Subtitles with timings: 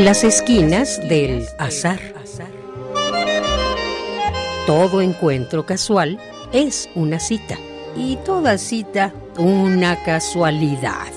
[0.00, 2.00] Las esquinas del azar.
[4.66, 6.18] Todo encuentro casual
[6.54, 7.58] es una cita
[7.94, 11.12] y toda cita una casualidad.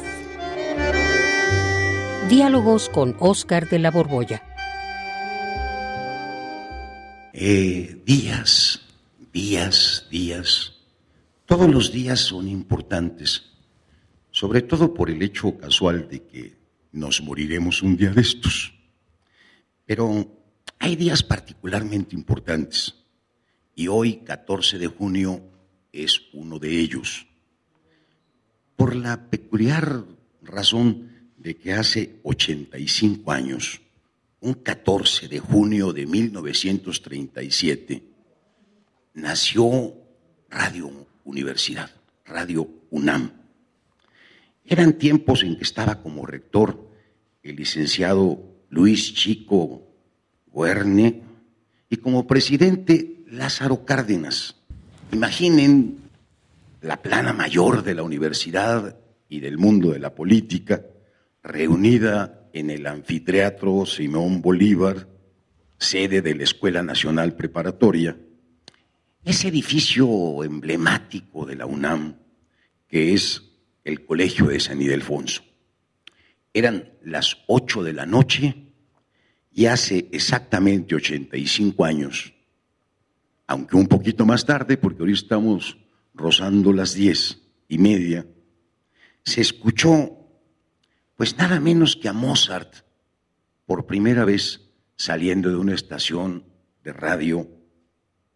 [2.27, 4.43] Diálogos con Oscar de la Borbolla.
[7.31, 8.81] Eh, días,
[9.31, 10.73] días, días.
[11.45, 13.43] Todos los días son importantes,
[14.29, 16.62] sobre todo por el hecho casual de que
[16.93, 18.73] nos moriremos un día de estos.
[19.85, 20.31] Pero
[20.79, 22.95] hay días particularmente importantes
[23.75, 25.41] y hoy, 14 de junio,
[25.91, 27.27] es uno de ellos.
[28.75, 30.05] Por la peculiar
[30.41, 33.81] razón de que hace 85 años,
[34.39, 38.03] un 14 de junio de 1937,
[39.15, 39.93] nació
[40.49, 41.89] Radio Universidad,
[42.25, 43.42] Radio UNAM.
[44.65, 46.89] Eran tiempos en que estaba como rector
[47.41, 48.39] el licenciado
[48.69, 49.83] Luis Chico
[50.53, 51.21] Guerne
[51.89, 54.55] y como presidente Lázaro Cárdenas.
[55.11, 55.97] Imaginen
[56.81, 58.97] la plana mayor de la universidad
[59.29, 60.83] y del mundo de la política
[61.43, 65.07] reunida en el anfiteatro Simón Bolívar,
[65.77, 68.17] sede de la Escuela Nacional Preparatoria,
[69.25, 72.15] ese edificio emblemático de la UNAM,
[72.87, 73.52] que es
[73.83, 75.43] el Colegio de San Ildefonso.
[76.53, 78.55] Eran las ocho de la noche
[79.51, 82.33] y hace exactamente 85 años,
[83.47, 85.77] aunque un poquito más tarde, porque hoy estamos
[86.13, 88.25] rozando las diez y media,
[89.23, 90.19] se escuchó
[91.15, 92.75] pues nada menos que a Mozart
[93.65, 94.61] por primera vez
[94.95, 96.45] saliendo de una estación
[96.83, 97.47] de radio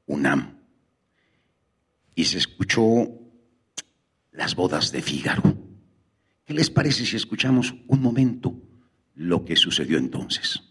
[0.06, 0.60] UNAM.
[2.16, 2.82] Y se escuchó
[4.38, 5.42] las bodas de Fígaro.
[6.46, 8.54] ¿Qué les parece si escuchamos un momento
[9.16, 10.62] lo que sucedió entonces?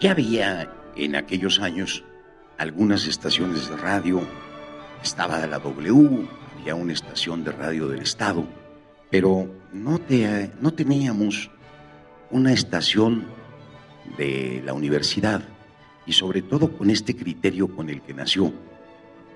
[0.00, 2.04] Ya había en aquellos años
[2.56, 4.22] algunas estaciones de radio,
[5.02, 6.26] estaba la W,
[6.58, 8.46] había una estación de radio del Estado,
[9.10, 10.00] pero no,
[10.60, 11.50] no teníamos
[12.30, 13.26] una estación
[14.16, 15.42] de la universidad
[16.06, 18.52] y sobre todo con este criterio con el que nació,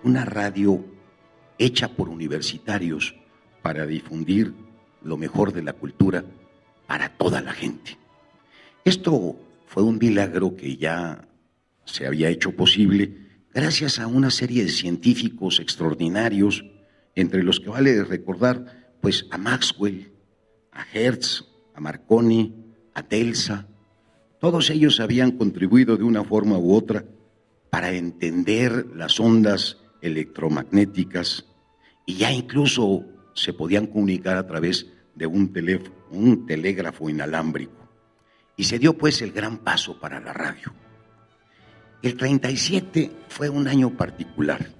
[0.03, 0.85] una radio
[1.59, 3.15] hecha por universitarios
[3.63, 4.55] para difundir
[5.03, 6.25] lo mejor de la cultura
[6.87, 7.99] para toda la gente.
[8.85, 11.29] Esto fue un milagro que ya
[11.85, 13.23] se había hecho posible
[13.55, 16.65] gracias a una serie de científicos extraordinarios,
[17.15, 20.13] entre los que vale recordar pues a Maxwell,
[20.71, 22.55] a Hertz, a Marconi,
[22.95, 23.67] a Telsa.
[24.41, 27.05] Todos ellos habían contribuido de una forma u otra
[27.69, 31.47] para entender las ondas electromagnéticas
[32.07, 33.05] y ya incluso
[33.35, 35.53] se podían comunicar a través de un,
[36.11, 37.89] un telégrafo inalámbrico.
[38.57, 40.73] Y se dio pues el gran paso para la radio.
[42.03, 44.71] El 37 fue un año particular.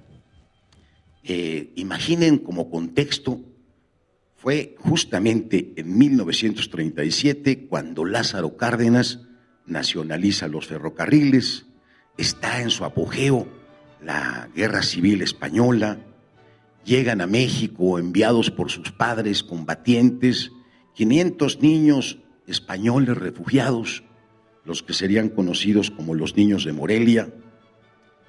[1.23, 3.41] Eh, imaginen como contexto,
[4.43, 9.21] fue justamente en 1937 cuando Lázaro Cárdenas
[9.65, 11.67] nacionaliza los ferrocarriles,
[12.17, 13.47] está en su apogeo
[14.01, 15.99] la guerra civil española,
[16.83, 20.51] llegan a México enviados por sus padres combatientes,
[20.95, 24.03] 500 niños españoles refugiados,
[24.65, 27.33] los que serían conocidos como los niños de Morelia.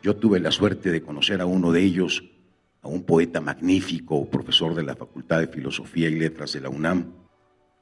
[0.00, 2.22] Yo tuve la suerte de conocer a uno de ellos,
[2.84, 7.12] a un poeta magnífico, profesor de la Facultad de Filosofía y Letras de la UNAM,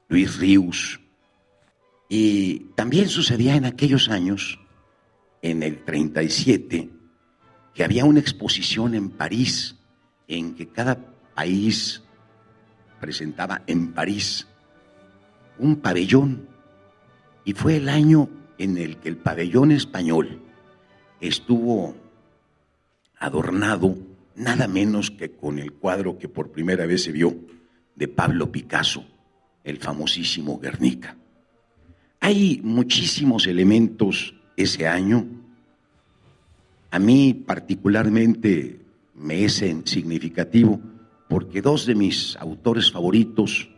[0.07, 1.01] Luis Ríos.
[2.07, 4.59] Y también sucedía en aquellos años,
[5.41, 6.89] en el 37,
[7.73, 9.75] que había una exposición en París
[10.27, 10.97] en que cada
[11.35, 12.01] país
[13.01, 14.47] presentaba en París
[15.59, 16.47] un pabellón
[17.43, 20.41] y fue el año en el que el pabellón español
[21.19, 21.93] estuvo
[23.19, 23.97] adornado
[24.35, 27.35] nada menos que con el cuadro que por primera vez se vio
[27.95, 29.05] de Pablo Picasso,
[29.63, 31.17] el famosísimo Guernica.
[32.19, 35.25] Hay muchísimos elementos ese año.
[36.91, 38.79] A mí particularmente
[39.15, 40.79] me es significativo
[41.27, 43.69] porque dos de mis autores favoritos,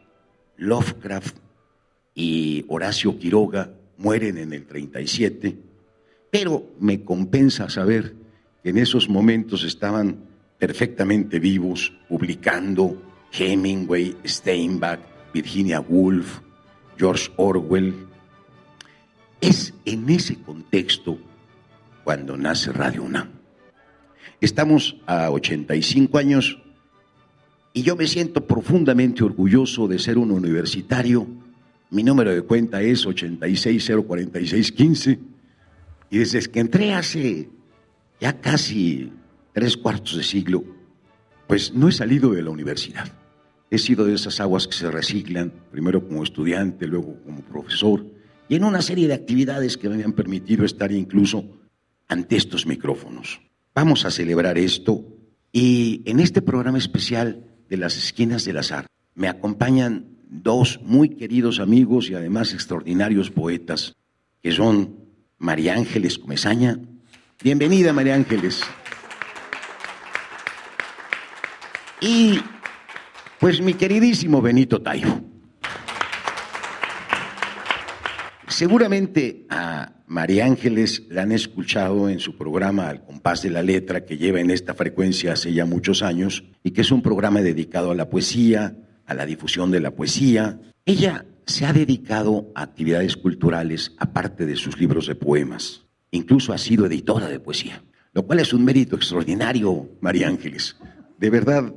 [0.57, 1.37] Lovecraft
[2.13, 5.57] y Horacio Quiroga mueren en el 37,
[6.29, 8.15] pero me compensa saber
[8.61, 10.17] que en esos momentos estaban
[10.57, 14.99] perfectamente vivos, publicando Hemingway, Steinbach,
[15.33, 16.39] Virginia Woolf,
[16.97, 18.07] George Orwell.
[19.41, 21.19] Es en ese contexto
[22.03, 23.29] cuando nace Radio UNAM.
[24.39, 26.61] Estamos a 85 años
[27.73, 31.27] y yo me siento profundamente orgulloso de ser un universitario.
[31.89, 35.19] Mi número de cuenta es 8604615
[36.09, 37.49] y desde que entré hace
[38.19, 39.11] ya casi
[39.55, 40.65] tres cuartos de siglo,
[41.47, 43.07] pues no he salido de la universidad.
[43.71, 48.05] He sido de esas aguas que se reciclan, primero como estudiante, luego como profesor,
[48.49, 51.45] y en una serie de actividades que me han permitido estar incluso
[52.09, 53.39] ante estos micrófonos.
[53.73, 55.05] Vamos a celebrar esto
[55.53, 61.61] y en este programa especial de las esquinas del azar me acompañan dos muy queridos
[61.61, 63.95] amigos y además extraordinarios poetas,
[64.43, 64.97] que son
[65.37, 66.77] María Ángeles Comezaña.
[67.41, 68.61] Bienvenida, María Ángeles.
[72.01, 72.39] Y
[73.39, 75.21] pues mi queridísimo Benito Taibo.
[78.47, 84.05] Seguramente a María Ángeles la han escuchado en su programa Al compás de la letra
[84.05, 87.91] que lleva en esta frecuencia hace ya muchos años y que es un programa dedicado
[87.91, 90.59] a la poesía, a la difusión de la poesía.
[90.85, 95.85] Ella se ha dedicado a actividades culturales aparte de sus libros de poemas.
[96.11, 97.83] Incluso ha sido editora de poesía,
[98.13, 100.77] lo cual es un mérito extraordinario, María Ángeles.
[101.17, 101.73] De verdad,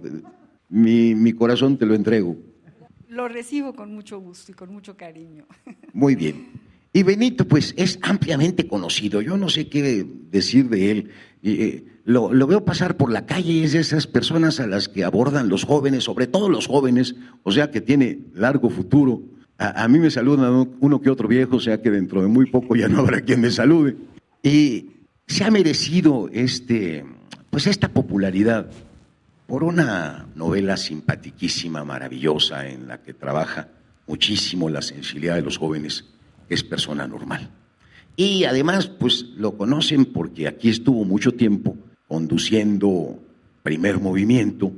[0.68, 2.36] mi, mi corazón te lo entrego.
[3.08, 5.46] Lo recibo con mucho gusto y con mucho cariño.
[5.92, 6.48] Muy bien.
[6.92, 9.20] Y Benito, pues, es ampliamente conocido.
[9.20, 11.10] Yo no sé qué decir de él.
[11.42, 15.48] Eh, lo, veo pasar por la calle, es de esas personas a las que abordan
[15.48, 19.22] los jóvenes, sobre todo los jóvenes, o sea que tiene largo futuro.
[19.58, 22.46] A, a mí me saludan uno que otro viejo, o sea que dentro de muy
[22.46, 23.96] poco ya no habrá quien me salude.
[24.42, 24.90] Y
[25.26, 27.04] se ha merecido este,
[27.50, 28.70] pues esta popularidad
[29.48, 33.68] por una novela simpaticísima, maravillosa, en la que trabaja
[34.06, 36.04] muchísimo la sensibilidad de los jóvenes
[36.50, 37.48] es persona normal.
[38.14, 43.18] Y además, pues lo conocen porque aquí estuvo mucho tiempo conduciendo
[43.62, 44.70] primer movimiento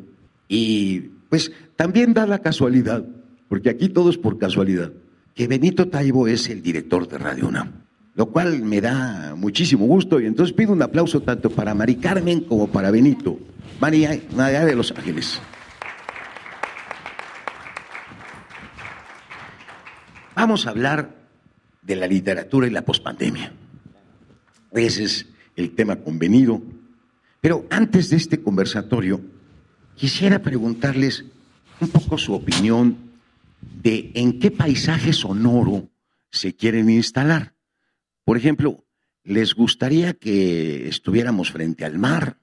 [0.47, 3.05] y pues también da la casualidad,
[3.49, 4.93] porque aquí todo es por casualidad,
[5.35, 7.73] que Benito Taibo es el director de Radio UNAM,
[8.15, 12.41] lo cual me da muchísimo gusto y entonces pido un aplauso tanto para Mari Carmen
[12.41, 13.39] como para Benito,
[13.81, 15.41] María, María de los Ángeles.
[20.35, 21.15] Vamos a hablar
[21.83, 23.53] de la literatura y la pospandemia.
[24.73, 25.27] Ese es
[25.57, 26.63] el tema convenido.
[27.41, 29.21] Pero antes de este conversatorio,
[29.97, 31.25] quisiera preguntarles
[31.81, 32.97] un poco su opinión
[33.83, 35.89] de en qué paisaje sonoro
[36.31, 37.55] se quieren instalar.
[38.31, 38.85] Por ejemplo,
[39.25, 42.37] ¿les gustaría que estuviéramos frente al mar?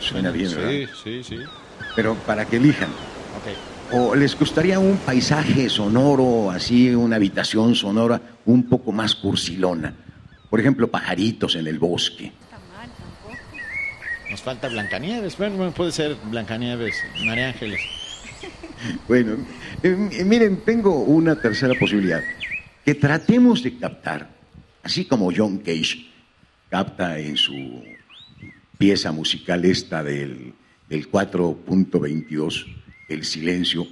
[0.00, 0.92] Suena bien, ¿verdad?
[1.02, 1.36] Sí, sí, sí.
[1.96, 2.90] Pero para que elijan.
[3.90, 9.94] ¿O les gustaría un paisaje sonoro, así, una habitación sonora un poco más cursilona?
[10.50, 12.32] Por ejemplo, pajaritos en el bosque.
[14.30, 15.38] Nos falta Blancanieves.
[15.38, 17.80] Bueno, puede ser Blancanieves, María Ángeles.
[19.06, 19.36] Bueno,
[19.82, 22.22] eh, eh, miren, tengo una tercera posibilidad.
[22.84, 24.30] Que tratemos de captar,
[24.82, 26.06] así como John Cage
[26.70, 27.82] capta en su
[28.76, 30.54] pieza musical esta del,
[30.88, 32.66] del 4.22
[33.08, 33.86] el silencio,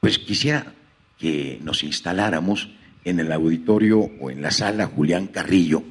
[0.00, 0.74] pues quisiera
[1.18, 2.70] que nos instaláramos
[3.04, 5.82] en el auditorio o en la sala Julián Carrillo,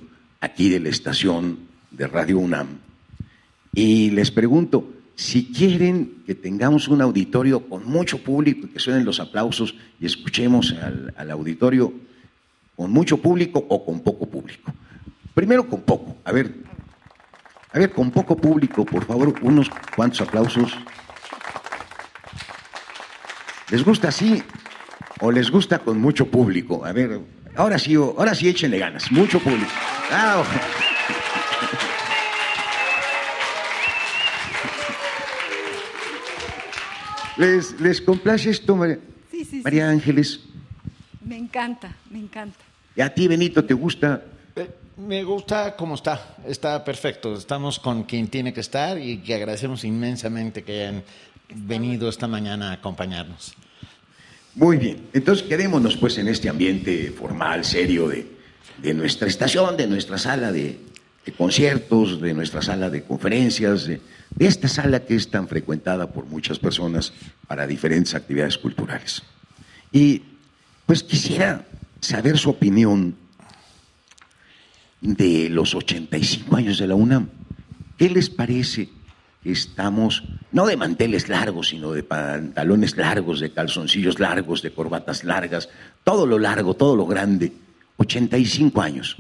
[0.42, 1.60] aquí de la estación
[1.92, 2.80] de Radio UNAM.
[3.74, 9.04] Y les pregunto, si quieren que tengamos un auditorio con mucho público y que suenen
[9.04, 10.74] los aplausos y escuchemos
[11.18, 11.92] al, auditorio
[12.74, 14.72] con mucho público o con poco público.
[15.34, 16.56] Primero con poco, a ver,
[17.74, 20.72] a ver, con poco público, por favor, unos cuantos aplausos.
[23.72, 24.42] ¿Les gusta así
[25.20, 26.86] o les gusta con mucho público?
[26.86, 27.20] A ver,
[27.58, 29.72] ahora sí, ahora sí échenle ganas, mucho público.
[30.14, 30.46] Ah,
[37.40, 39.00] ¿Les, ¿Les complace esto, María,
[39.32, 39.62] Sí, sí, sí.
[39.64, 40.42] María Ángeles?
[41.26, 42.60] Me encanta, me encanta.
[42.96, 44.22] ¿Y a ti, Benito, te gusta?
[44.56, 47.34] Eh, Me gusta cómo está, está perfecto.
[47.36, 51.04] Estamos con quien tiene que estar y que agradecemos inmensamente que hayan
[51.56, 53.54] venido esta mañana a acompañarnos.
[54.56, 58.28] Muy bien, entonces quedémonos pues en este ambiente formal, serio de,
[58.80, 60.78] de nuestra estación, de nuestra sala de,
[61.30, 64.02] de conciertos, de nuestra sala de conferencias, de,
[64.36, 67.14] de esta sala que es tan frecuentada por muchas personas
[67.48, 69.22] para diferentes actividades culturales.
[69.92, 70.24] Y
[70.86, 71.66] pues quisiera
[72.02, 73.16] saber su opinión
[75.02, 77.30] de los 85 años de la UNAM.
[77.98, 78.90] ¿Qué les parece
[79.44, 85.70] estamos, no de manteles largos, sino de pantalones largos, de calzoncillos largos, de corbatas largas,
[86.04, 87.54] todo lo largo, todo lo grande.
[87.98, 89.18] 85 años.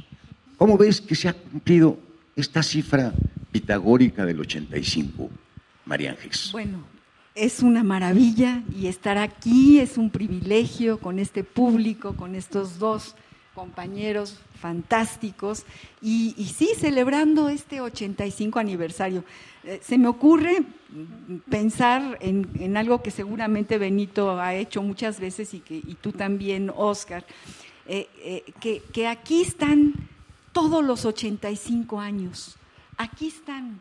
[0.59, 1.97] ¿Cómo ves que se ha cumplido
[2.35, 3.13] esta cifra
[3.49, 5.29] pitagórica del 85,
[5.85, 6.49] María Ángeles?
[6.51, 6.83] Bueno,
[7.33, 13.15] es una maravilla y estar aquí es un privilegio con este público, con estos dos
[13.55, 15.63] compañeros fantásticos
[16.01, 19.23] y, sí, celebrando este 85 aniversario.
[19.63, 20.63] Eh, se me ocurre
[21.49, 27.25] pensar en, algo que seguramente Benito ha hecho muchas veces y, que, tú también, Oscar,
[27.87, 29.93] eh, eh, que aquí están
[30.59, 32.57] todos los 85 años,
[32.97, 33.79] aquí están.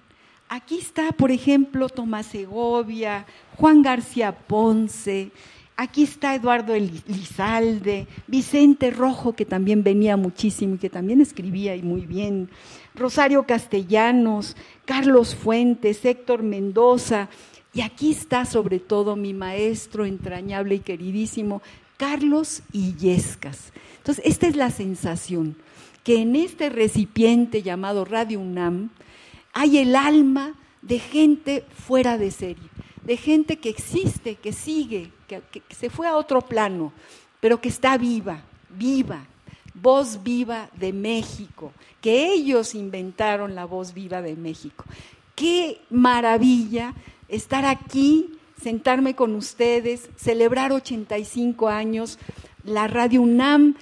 [0.48, 5.32] Aquí está, por ejemplo, Tomás Segovia, Juan García Ponce,
[5.80, 11.82] Aquí está Eduardo Elizalde, Vicente Rojo, que también venía muchísimo y que también escribía y
[11.82, 12.50] muy bien,
[12.96, 17.28] Rosario Castellanos, Carlos Fuentes, Héctor Mendoza,
[17.72, 21.62] y aquí está sobre todo mi maestro entrañable y queridísimo,
[21.96, 23.72] Carlos Illescas.
[23.98, 25.54] Entonces, esta es la sensación,
[26.08, 28.88] que en este recipiente llamado Radio UNAM
[29.52, 32.70] hay el alma de gente fuera de serie
[33.04, 36.94] de gente que existe, que sigue, que, se fue a otro plano,
[37.40, 39.26] pero que está viva, viva,
[39.74, 44.86] voz viva de México, que ellos inventaron la voz viva de México.
[45.34, 46.94] Qué maravilla
[47.28, 52.18] estar aquí, sentarme con ustedes, celebrar 85 años.
[52.64, 53.74] La Radio UNAM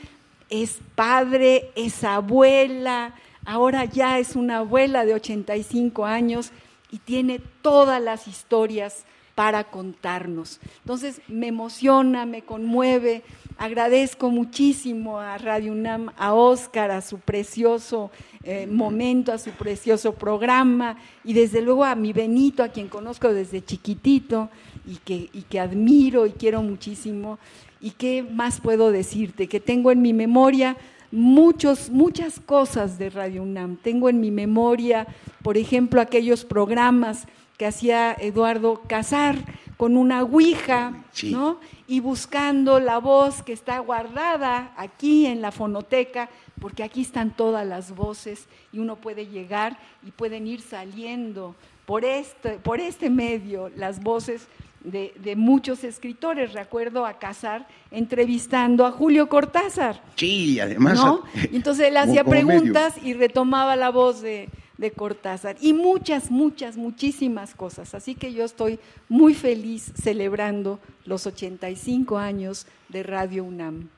[0.50, 6.52] es padre, es abuela, ahora ya es una abuela de 85 años
[6.90, 10.60] y tiene todas las historias para contarnos.
[10.78, 13.22] Entonces me emociona, me conmueve,
[13.58, 18.10] agradezco muchísimo a Radio UNAM, a Oscar, a su precioso
[18.44, 23.32] eh, momento, a su precioso programa y desde luego a mi Benito, a quien conozco
[23.32, 24.48] desde chiquitito
[24.86, 27.38] y que, y que admiro y quiero muchísimo.
[27.86, 29.46] ¿Y qué más puedo decirte?
[29.46, 30.76] Que tengo en mi memoria
[31.12, 33.76] muchos, muchas cosas de Radio UNAM.
[33.76, 35.06] Tengo en mi memoria,
[35.44, 39.36] por ejemplo, aquellos programas que hacía Eduardo Casar
[39.76, 41.60] con una ouija, ¿no?
[41.86, 46.28] Y buscando la voz que está guardada aquí en la fonoteca,
[46.60, 51.54] porque aquí están todas las voces y uno puede llegar y pueden ir saliendo
[51.86, 54.48] por este, por este medio las voces
[54.86, 56.52] de, de, muchos escritores.
[56.52, 60.02] Recuerdo a Casar entrevistando a Julio Cortázar.
[60.14, 60.98] Sí, además.
[60.98, 61.22] ¿no?
[61.52, 67.54] entonces él hacía preguntas y retomaba la voz de, de Cortázar y muchas, muchas, muchísimas
[67.54, 67.94] cosas.
[67.94, 68.78] Así que yo estoy
[69.08, 73.88] muy feliz celebrando los 85 años de Radio UNAM.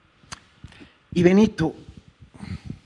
[1.13, 1.75] Y Benito,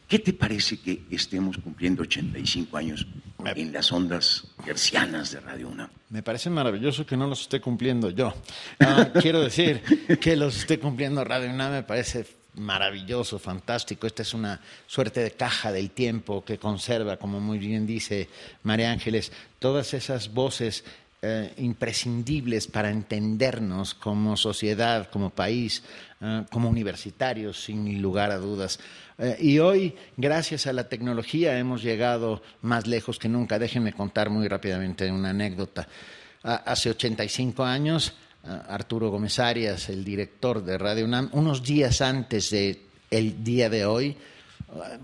[0.08, 3.06] ¿qué te parece que estemos cumpliendo 85 años
[3.46, 5.90] en las ondas hercianas de Radio UNAM?
[6.10, 8.34] Me parece maravilloso que no los esté cumpliendo yo.
[8.80, 9.82] Ah, quiero decir
[10.20, 14.06] que los esté cumpliendo Radio UNAM me parece maravilloso, fantástico.
[14.06, 18.28] Esta es una suerte de caja del tiempo que conserva, como muy bien dice
[18.62, 20.84] María Ángeles, todas esas voces
[21.24, 25.84] eh, imprescindibles para entendernos como sociedad, como país,
[26.20, 28.80] eh, como universitarios, sin lugar a dudas.
[29.22, 33.56] Eh, y hoy, gracias a la tecnología, hemos llegado más lejos que nunca.
[33.56, 35.86] Déjenme contar muy rápidamente una anécdota.
[36.42, 42.80] hace 85 años Arturo Gómez Arias, el director de Radio UNAM, unos días antes del
[43.12, 44.16] el día de hoy,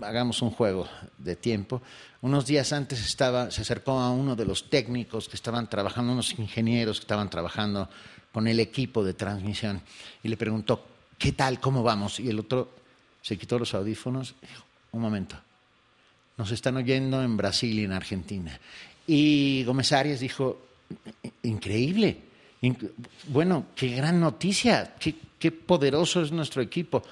[0.01, 0.85] hagamos un juego
[1.17, 1.81] de tiempo,
[2.21, 6.37] unos días antes estaba, se acercó a uno de los técnicos que estaban trabajando, unos
[6.37, 7.87] ingenieros que estaban trabajando
[8.33, 9.81] con el equipo de transmisión
[10.21, 10.83] y le preguntó,
[11.17, 11.61] ¿qué tal?
[11.61, 12.19] ¿Cómo vamos?
[12.19, 12.79] Y el otro
[13.21, 15.35] se quitó los audífonos dijo, un momento,
[16.37, 18.57] nos están oyendo en Brasil y en Argentina.
[19.05, 20.61] Y Gómez Arias dijo,
[21.43, 22.17] increíble,
[23.27, 27.03] bueno, qué gran noticia, qué, poderoso es nuestro equipo.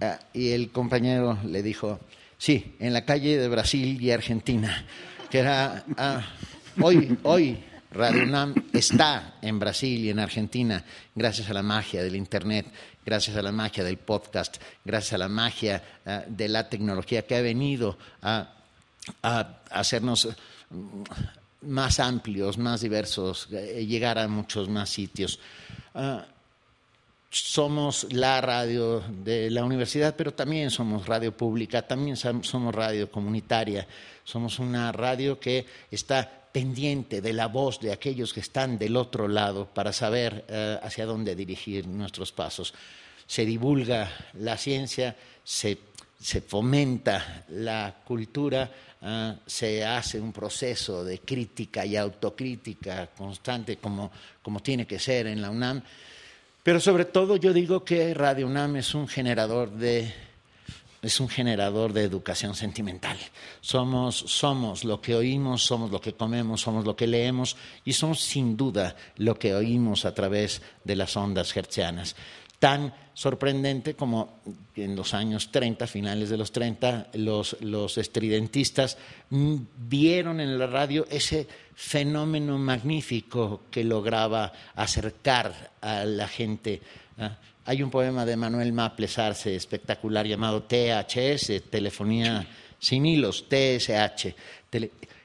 [0.00, 2.00] Ah, y el compañero le dijo,
[2.38, 4.84] sí, en la calle de Brasil y Argentina,
[5.30, 6.26] que era, ah,
[6.80, 7.58] hoy, hoy
[7.94, 10.84] Radio UNAM está en Brasil y en Argentina
[11.14, 12.66] gracias a la magia del Internet,
[13.04, 17.36] gracias a la magia del podcast, gracias a la magia ah, de la tecnología que
[17.36, 18.48] ha venido a
[19.70, 20.28] hacernos
[21.62, 25.38] más amplios, más diversos, eh, llegar a muchos más sitios.
[25.94, 26.24] Ah,
[27.30, 33.86] somos la radio de la universidad, pero también somos radio pública, también somos radio comunitaria,
[34.22, 39.26] somos una radio que está pendiente de la voz de aquellos que están del otro
[39.26, 42.72] lado para saber eh, hacia dónde dirigir nuestros pasos.
[43.26, 45.76] Se divulga la ciencia, se,
[46.20, 48.70] se fomenta la cultura,
[49.02, 55.26] ah, se hace un proceso de crítica y autocrítica constante como, como tiene que ser
[55.26, 55.82] en la UNAM.
[56.62, 60.14] Pero sobre todo yo digo que Radio UNAM es un generador de
[61.04, 63.18] es un generador de educación sentimental.
[63.60, 68.20] Somos, somos lo que oímos, somos lo que comemos, somos lo que leemos y somos
[68.20, 72.16] sin duda lo que oímos a través de las ondas hertzianas.
[72.58, 74.40] Tan sorprendente como
[74.74, 78.96] en los años 30, finales de los 30, los, estridentistas
[79.28, 86.80] vieron en la radio ese fenómeno magnífico que lograba acercar a la gente.
[87.18, 87.36] ¿ah?
[87.66, 92.46] Hay un poema de Manuel Maples Arce espectacular llamado THS, Telefonía
[92.78, 94.34] sin hilos, TSH.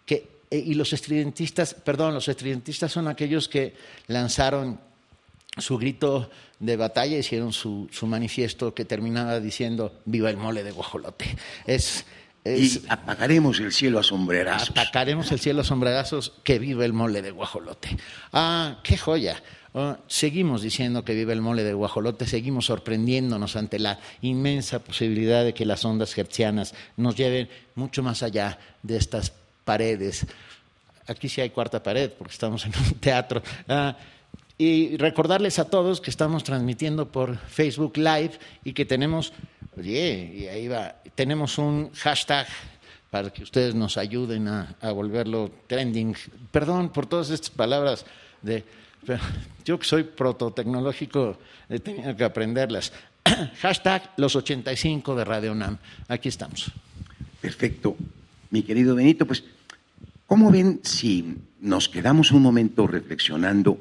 [0.05, 3.75] que, eh, y los estridentistas, perdón, los estridentistas son aquellos que
[4.07, 4.79] lanzaron
[5.57, 6.29] su grito
[6.59, 11.35] de batalla, hicieron su, su manifiesto que terminaba diciendo viva el mole de guajolote.
[11.65, 12.05] Es,
[12.45, 14.69] y apagaremos el cielo a sombrerazos.
[14.69, 17.97] Apagaremos el cielo a sombrerazos, que viva el mole de guajolote.
[18.31, 19.41] Ah, qué joya.
[19.73, 25.43] Oh, seguimos diciendo que vive el mole del guajolote, seguimos sorprendiéndonos ante la inmensa posibilidad
[25.43, 29.31] de que las ondas hertzianas nos lleven mucho más allá de estas
[29.65, 30.25] paredes.
[31.05, 33.43] Aquí sí hay cuarta pared porque estamos en un teatro.
[33.67, 33.95] Ah,
[34.57, 39.33] y recordarles a todos que estamos transmitiendo por Facebook Live y que tenemos,
[39.77, 42.47] oye, y ahí va, tenemos un hashtag
[43.11, 46.15] para que ustedes nos ayuden a volverlo trending.
[46.51, 48.05] Perdón por todas estas palabras
[48.41, 48.63] de
[49.65, 51.37] yo que soy prototecnológico
[51.69, 52.91] he tenido que aprenderlas.
[53.61, 55.77] Hashtag los 85 de Radio UNAM.
[56.07, 56.71] Aquí estamos.
[57.41, 57.95] Perfecto.
[58.49, 59.43] Mi querido Benito, pues,
[60.25, 63.77] ¿cómo ven si nos quedamos un momento reflexionando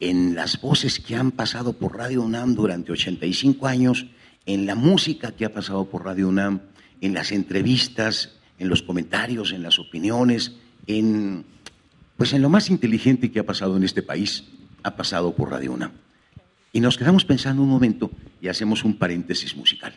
[0.00, 4.06] en las voces que han pasado por Radio UNAM durante 85 años,
[4.44, 6.60] en la música que ha pasado por Radio UNAM,
[7.00, 10.52] en las entrevistas, en los comentarios, en las opiniones,
[10.86, 11.44] en
[12.16, 14.44] pues en lo más inteligente que ha pasado en este país,
[14.82, 15.92] ha pasado por Radio UNAM.
[16.72, 19.94] Y nos quedamos pensando un momento y hacemos un paréntesis musical.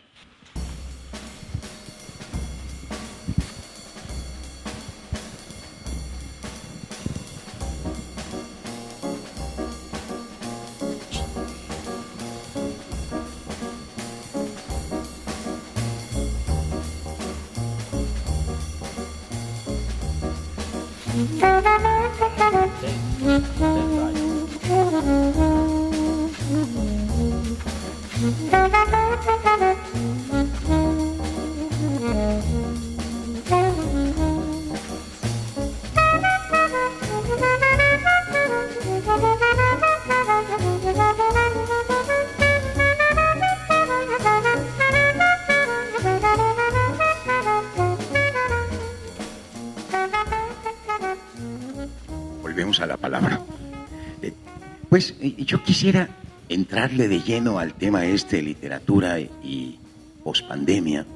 [55.62, 56.08] Quisiera
[56.48, 59.78] entrarle de lleno al tema este de literatura y
[60.24, 61.06] pospandemia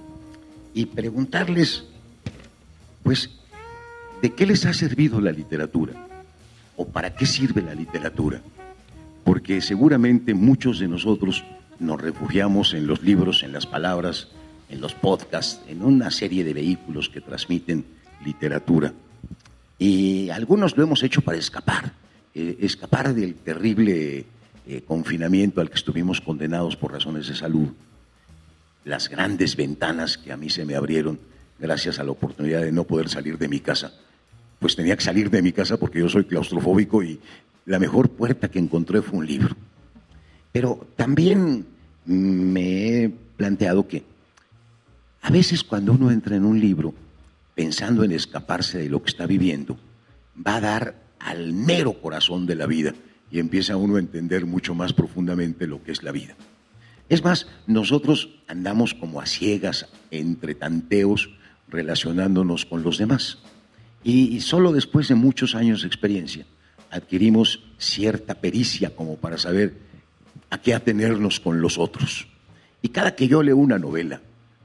[0.75, 1.85] y preguntarles,
[3.03, 3.31] pues,
[4.23, 5.93] ¿de qué les ha servido la literatura?
[6.77, 8.41] ¿O para qué sirve la literatura?
[9.25, 11.45] Porque seguramente muchos de nosotros
[11.79, 14.29] nos refugiamos en los libros, en las palabras,
[14.69, 17.85] en los podcasts, en una serie de vehículos que transmiten
[18.25, 18.93] literatura.
[19.79, 21.93] Y algunos lo hemos hecho para escapar,
[22.35, 24.25] eh, escapar del terrible
[24.67, 27.69] eh, confinamiento al que estuvimos condenados por razones de salud,
[28.85, 31.19] las grandes ventanas que a mí se me abrieron
[31.59, 33.93] gracias a la oportunidad de no poder salir de mi casa,
[34.59, 37.21] pues tenía que salir de mi casa porque yo soy claustrofóbico y
[37.67, 39.57] la mejor puerta que encontré fue un libro.
[40.53, 41.67] Pero también
[42.05, 44.05] me he planteado que
[45.23, 46.95] a veces cuando uno entra en un libro
[47.55, 49.79] pensando en escaparse de lo que está viviendo,
[50.35, 52.95] va a dar al mero corazón de la vida
[53.31, 56.35] y empieza uno a entender mucho más profundamente lo que es la vida.
[57.09, 61.31] Es más, nosotros andamos como a ciegas entre tanteos
[61.69, 63.39] relacionándonos con los demás.
[64.03, 66.45] Y solo después de muchos años de experiencia
[66.91, 69.75] adquirimos cierta pericia como para saber
[70.51, 72.29] a qué atenernos con los otros.
[72.83, 74.21] Y cada que yo leo una novela,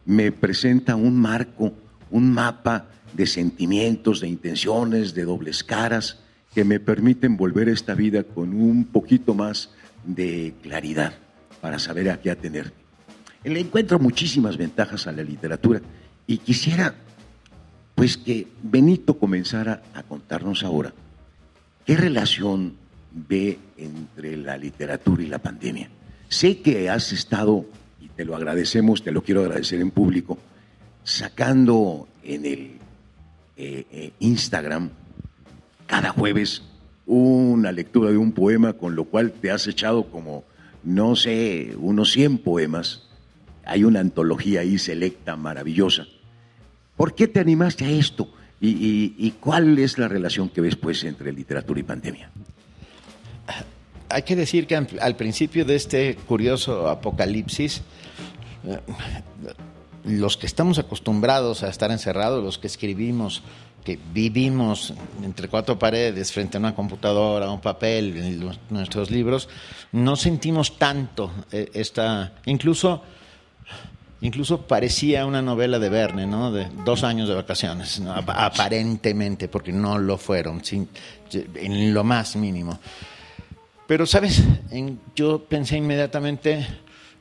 [0.06, 1.74] me presenta un marco,
[2.12, 6.20] un mapa de sentimientos, de intenciones, de dobles caras,
[6.54, 9.70] que me permiten volver a esta vida con un poquito más
[10.06, 11.14] de claridad
[11.62, 12.72] para saber a qué atenerme.
[13.44, 15.82] Le encuentro muchísimas ventajas a la literatura
[16.28, 16.96] y quisiera
[17.96, 20.94] pues que Benito comenzara a contarnos ahora
[21.86, 22.76] qué relación
[23.12, 25.90] ve entre la literatura y la pandemia.
[26.28, 27.66] Sé que has estado,
[28.00, 30.38] y te lo agradecemos, te lo quiero agradecer en público,
[31.04, 32.72] sacando en el
[33.58, 34.92] eh, eh, Instagram,
[35.88, 36.64] cada jueves
[37.06, 40.44] una lectura de un poema, con lo cual te has echado como,
[40.84, 43.08] no sé, unos 100 poemas.
[43.66, 46.06] Hay una antología ahí selecta, maravillosa.
[46.96, 48.32] ¿Por qué te animaste a esto?
[48.62, 52.30] ¿Y, cuál es la relación que ves pues entre literatura y pandemia?
[54.10, 57.82] Hay que decir que al principio de este curioso apocalipsis,
[58.66, 58.80] eh,
[60.10, 63.42] los que estamos acostumbrados a estar encerrados, los que escribimos,
[63.84, 64.94] que vivimos
[65.24, 69.48] entre cuatro paredes frente a una computadora, a un papel, nuestros libros,
[69.92, 73.04] no sentimos tanto eh, esta, incluso
[74.22, 76.52] Incluso parecía una novela de Verne, ¿no?
[76.52, 80.62] De dos años de vacaciones, aparentemente, porque no lo fueron,
[81.32, 82.80] en lo más mínimo.
[83.88, 84.44] Pero, ¿sabes?
[85.16, 86.68] yo pensé inmediatamente,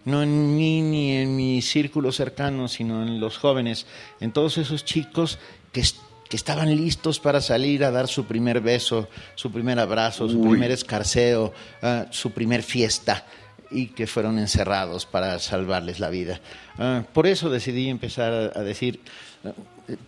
[0.08, 3.86] no en mí ni en mi círculo cercano, sino en los jóvenes,
[4.20, 5.38] en todos esos chicos
[5.70, 5.82] que,
[6.28, 10.70] que estaban listos para salir a dar su primer beso, su primer abrazo, su primer
[10.70, 13.26] escarceo, ah, su primer fiesta
[13.70, 16.40] y que fueron encerrados para salvarles la vida.
[16.78, 19.00] Ah, por eso decidí empezar a decir,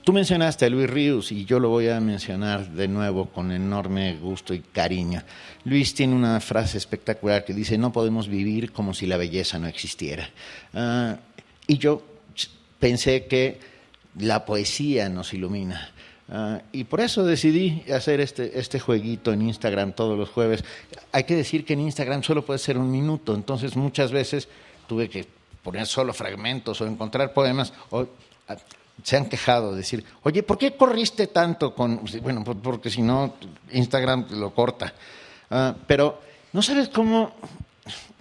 [0.04, 4.16] tú mencionaste a Luis Ríos y yo lo voy a mencionar de nuevo con enorme
[4.16, 5.22] gusto y cariño.
[5.64, 9.66] Luis tiene una frase espectacular que dice, no podemos vivir como si la belleza no
[9.66, 10.28] existiera.
[10.74, 11.16] Ah,
[11.66, 12.02] y yo
[12.78, 13.58] pensé que
[14.18, 15.90] la poesía nos ilumina.
[16.28, 20.64] Ah, y por eso decidí hacer este, este jueguito en Instagram todos los jueves.
[21.12, 24.48] Hay que decir que en Instagram solo puede ser un minuto, entonces muchas veces
[24.86, 25.26] tuve que
[25.62, 27.72] poner solo fragmentos o encontrar poemas.
[27.90, 28.06] O,
[29.02, 32.02] se han quejado de decir, oye, ¿por qué corriste tanto con.?
[32.22, 33.34] Bueno, porque si no,
[33.72, 34.92] Instagram lo corta.
[35.50, 36.20] Ah, pero
[36.52, 37.32] no sabes cómo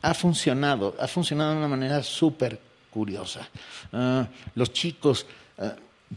[0.02, 0.96] ha funcionado.
[1.00, 2.60] Ha funcionado de una manera súper
[2.92, 3.48] curiosa.
[4.56, 5.26] los chicos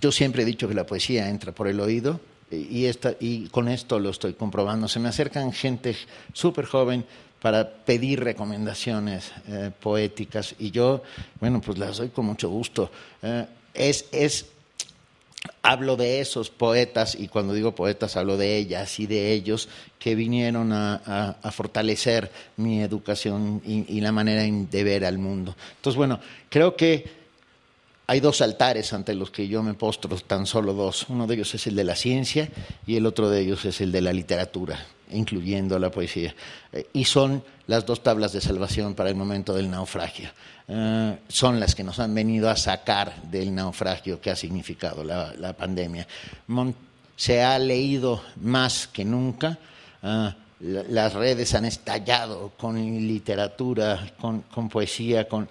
[0.01, 2.21] yo siempre he dicho que la poesía entra por el oído
[2.51, 4.89] y, esta, y con esto lo estoy comprobando.
[4.89, 5.97] Se me acercan gente
[6.33, 7.05] súper joven
[7.41, 11.03] para pedir recomendaciones eh, poéticas y yo,
[11.41, 12.91] bueno, pues las doy con mucho gusto.
[13.23, 14.47] Eh, es, es,
[15.63, 20.15] hablo de esos poetas y cuando digo poetas hablo de ellas y de ellos que
[20.15, 25.55] vinieron a, fortalecer mi educación y, y la manera de ver al mundo.
[25.77, 27.22] Entonces, bueno, creo que
[28.07, 31.07] hay dos altares ante los que yo me postro, tan solo dos.
[31.09, 32.49] Uno de ellos es el de la ciencia
[32.87, 36.35] y el otro de ellos es el de la literatura, incluyendo la poesía.
[36.73, 40.31] Eh, y son las dos tablas de salvación para el momento del naufragio.
[40.67, 45.53] Eh, son las que nos han venido a sacar del naufragio que ha significado la,
[45.57, 46.07] pandemia.
[47.17, 49.59] se ha leído más que nunca.
[50.03, 55.49] Eh, las redes han estallado con literatura, con poesía, con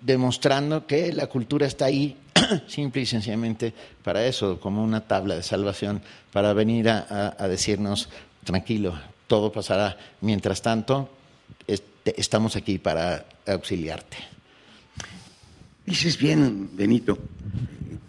[0.00, 2.16] demostrando que la cultura está ahí
[2.66, 6.02] simple y sencillamente para eso, como una tabla de salvación,
[6.32, 8.08] para venir a, decirnos,
[8.44, 9.96] tranquilo, todo pasará.
[10.20, 11.10] Mientras tanto,
[12.04, 14.16] estamos aquí para auxiliarte.
[15.84, 17.18] Dices bien, Benito,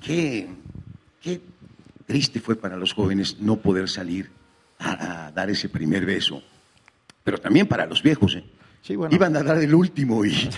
[0.01, 0.47] qué,
[2.05, 4.29] triste fue para los jóvenes no poder salir
[4.79, 6.41] a, dar ese primer beso,
[7.23, 8.35] pero también para los viejos.
[8.35, 8.43] ¿eh?
[8.87, 10.49] Iban a dar el último y,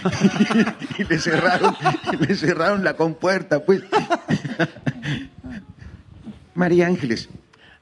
[1.10, 1.76] le, cerraron,
[2.20, 3.84] le cerraron la compuerta, pues.
[6.56, 7.30] María Ángeles,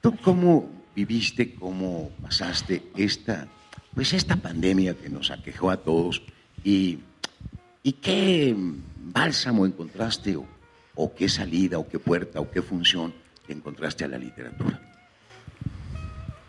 [0.01, 3.47] ¿tú cómo viviste, cómo pasaste esta,
[3.93, 6.21] pues esta pandemia que nos aquejó a todos
[6.63, 6.99] y,
[7.83, 8.55] y qué
[8.97, 10.45] bálsamo encontraste o,
[10.95, 13.13] o qué salida o qué puerta o qué función
[13.47, 14.88] encontraste a la literatura?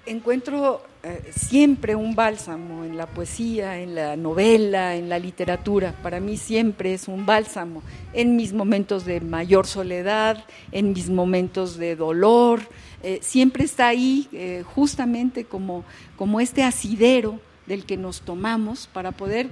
[0.06, 5.94] Encuentro eh, siempre un bálsamo en la poesía, en la novela, en la literatura.
[6.02, 7.82] Para mí siempre es un bálsamo
[8.12, 12.60] en mis momentos de mayor soledad, en mis momentos de dolor.
[13.02, 15.84] Eh, siempre está ahí eh, justamente como,
[16.16, 19.48] como este asidero del que nos tomamos para poder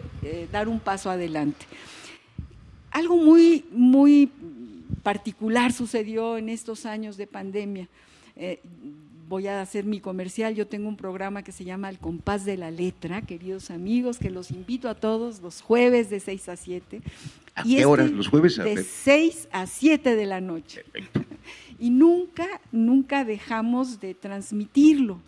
[0.50, 1.66] dar un paso adelante.
[2.90, 4.32] Algo muy, muy
[5.04, 7.88] particular sucedió en estos años de pandemia
[9.28, 12.56] voy a hacer mi comercial, yo tengo un programa que se llama El compás de
[12.56, 17.02] la letra, queridos amigos, que los invito a todos los jueves de 6 a 7.
[17.54, 18.56] ¿A qué horas los jueves?
[18.56, 20.84] De 6 a 7 de la noche.
[21.80, 25.20] Y nunca, nunca dejamos de transmitirlo.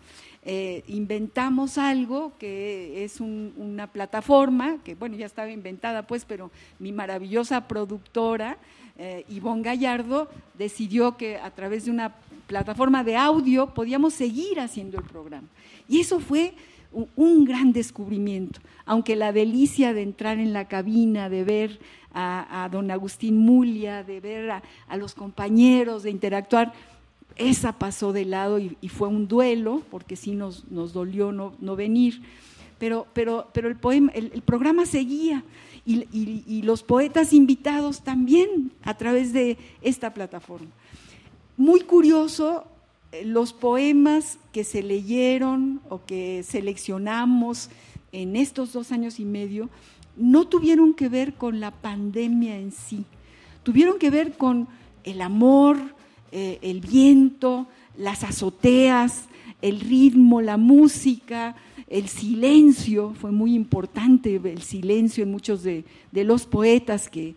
[0.43, 6.91] Eh, inventamos algo que es una plataforma, que bueno, ya estaba inventada pues, pero mi
[6.91, 8.57] maravillosa productora,
[8.97, 12.15] eh, Ivonne Gallardo, decidió que a través de una
[12.51, 15.47] plataforma de audio podíamos seguir haciendo el programa.
[15.87, 16.53] Y eso fue
[17.15, 21.79] un, gran descubrimiento, aunque la delicia de entrar en la cabina, de ver
[22.13, 26.73] a, don Agustín Mulia, de ver a, los compañeros, de interactuar,
[27.37, 31.77] esa pasó de lado y, fue un duelo, porque sí nos, nos dolió no, no
[31.77, 32.21] venir,
[32.77, 35.45] pero, pero, pero el, poema, el, programa seguía
[35.85, 40.67] y, y, los poetas invitados también a través de esta plataforma.
[41.61, 42.65] Muy curioso,
[43.11, 47.69] eh, los poemas que se leyeron o que seleccionamos
[48.11, 49.69] en estos dos años y medio
[50.17, 53.05] no tuvieron que ver con la pandemia en sí,
[53.61, 54.69] tuvieron que ver con
[55.03, 55.77] el amor,
[56.31, 59.25] eh, el viento, las azoteas,
[59.61, 61.55] el ritmo, la música,
[61.91, 67.35] el silencio, fue muy importante el silencio en muchos de, los poetas que,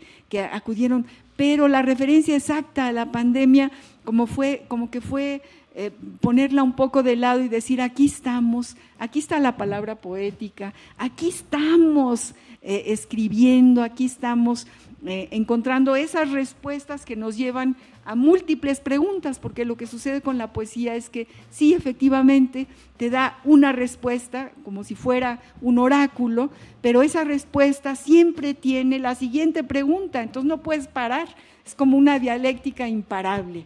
[0.51, 1.05] acudieron,
[1.37, 3.71] pero la referencia exacta a la pandemia
[4.05, 5.43] como, fue, como que fue
[5.75, 5.91] eh,
[6.21, 11.29] ponerla un poco de lado y decir, aquí estamos, aquí está la palabra poética, aquí
[11.29, 14.67] estamos eh, escribiendo, aquí estamos
[15.07, 20.53] encontrando esas respuestas que nos llevan a múltiples preguntas, porque lo que sucede con la
[20.53, 27.03] poesía es que sí, efectivamente, te da una respuesta como si fuera un oráculo, pero
[27.03, 31.29] esa respuesta siempre tiene la siguiente pregunta, entonces no puedes parar,
[31.65, 33.65] es como una dialéctica imparable.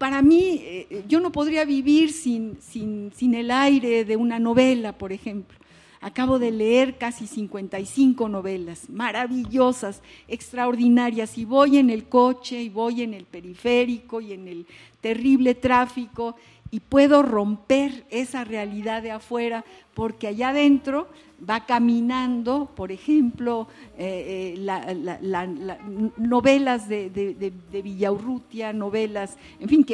[0.00, 4.96] Para mí, eh, yo no podría vivir sin, sin, sin el aire de una novela,
[4.96, 5.58] por ejemplo.
[6.00, 13.02] Acabo de leer casi 55 novelas, maravillosas, extraordinarias, y voy en el coche, y voy
[13.02, 14.66] en el periférico, y en el
[15.02, 16.34] terrible tráfico,
[16.70, 19.66] y puedo romper esa realidad de afuera,
[20.00, 21.08] porque allá adentro
[21.46, 25.78] va caminando, por ejemplo, eh, eh,
[26.16, 29.86] novelas de, Villaurrutia, novelas, en fin,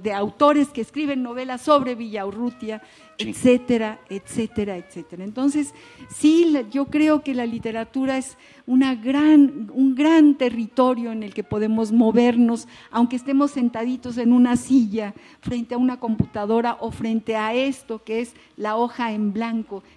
[0.00, 2.82] de autores que escriben novelas sobre Villaurrutia,
[3.18, 5.24] etcétera, etcétera, etcétera.
[5.24, 5.74] Entonces,
[6.08, 11.42] sí, yo creo que la literatura es una gran, un gran territorio en el que
[11.42, 17.54] podemos movernos, aunque estemos sentaditos en una silla, frente a una computadora o frente a
[17.54, 19.47] esto que es la hoja en blanco,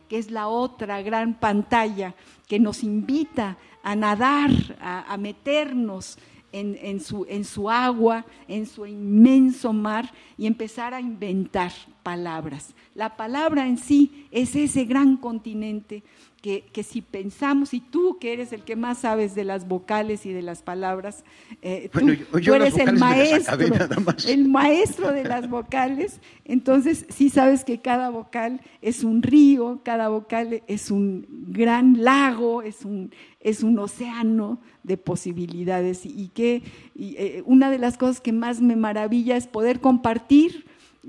[0.07, 2.13] que es la otra gran pantalla
[2.47, 6.17] que nos invita a nadar, a, meternos
[6.51, 11.71] en, su, en su agua, en su inmenso mar y empezar a inventar
[12.03, 12.73] palabras.
[12.93, 16.03] La palabra en sí es ese gran continente
[16.41, 20.33] que, si pensamos, y tú que eres el que más sabes de las vocales y
[20.33, 21.23] de las palabras,
[21.61, 21.99] eh, tú,
[22.53, 23.57] eres el maestro,
[24.27, 30.09] el maestro de las vocales, entonces sí sabes que cada vocal es un río, cada
[30.09, 36.07] vocal es un gran lago, es un, es un océano de posibilidades.
[36.07, 36.63] Y que
[36.95, 40.65] eh, una de las cosas que más me maravilla es poder compartir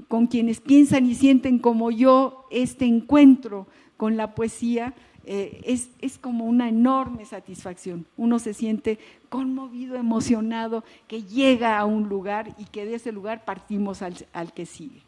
[0.08, 6.18] con quienes piensan y sienten como yo este encuentro con la poesía, eh, es, es,
[6.18, 8.06] como una enorme satisfacción.
[8.16, 13.44] Uno se siente conmovido, emocionado, que llega a un lugar y que de ese lugar
[13.44, 15.02] partimos al, al que sigue.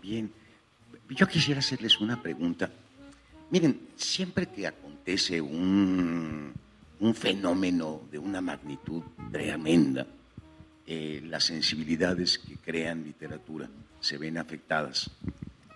[0.00, 0.30] Bien,
[1.08, 2.70] yo quisiera hacerles una pregunta.
[3.50, 6.52] Miren, siempre que acontece un,
[7.00, 10.06] un fenómeno de una magnitud tremenda,
[10.86, 13.68] eh, las sensibilidades que crean literatura
[14.00, 15.10] se ven afectadas.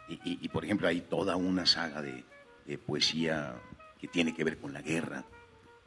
[0.09, 2.25] Y, y por ejemplo, hay toda una saga de,
[2.87, 3.55] poesía
[3.99, 5.25] que tiene que ver con la guerra,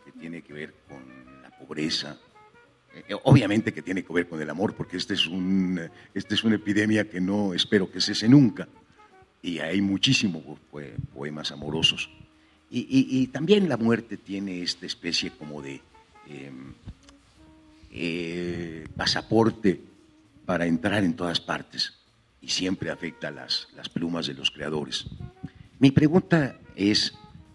[0.04, 1.00] que tiene que ver con
[1.44, 2.18] la pobreza,
[2.94, 5.80] eh, obviamente que tiene que ver con el amor, porque este es, un,
[6.14, 8.68] este es una epidemia que no espero que cese nunca,
[9.42, 10.44] y hay muchísimos
[11.14, 12.10] poemas amorosos.
[12.74, 15.82] Y, también la muerte tiene esta especie como de
[16.28, 16.74] em,
[17.92, 19.82] eh, pasaporte
[20.46, 21.94] para entrar en todas partes
[22.42, 25.06] y siempre afecta las, las plumas de los creadores.
[25.80, 27.14] Mi pregunta es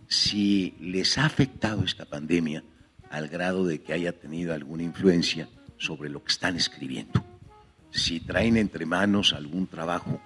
[0.08, 2.62] si les ha afectado esta pandemia
[3.10, 7.24] al grado de que haya tenido alguna influencia sobre lo que están escribiendo.
[7.90, 10.20] Si traen entre manos algún trabajo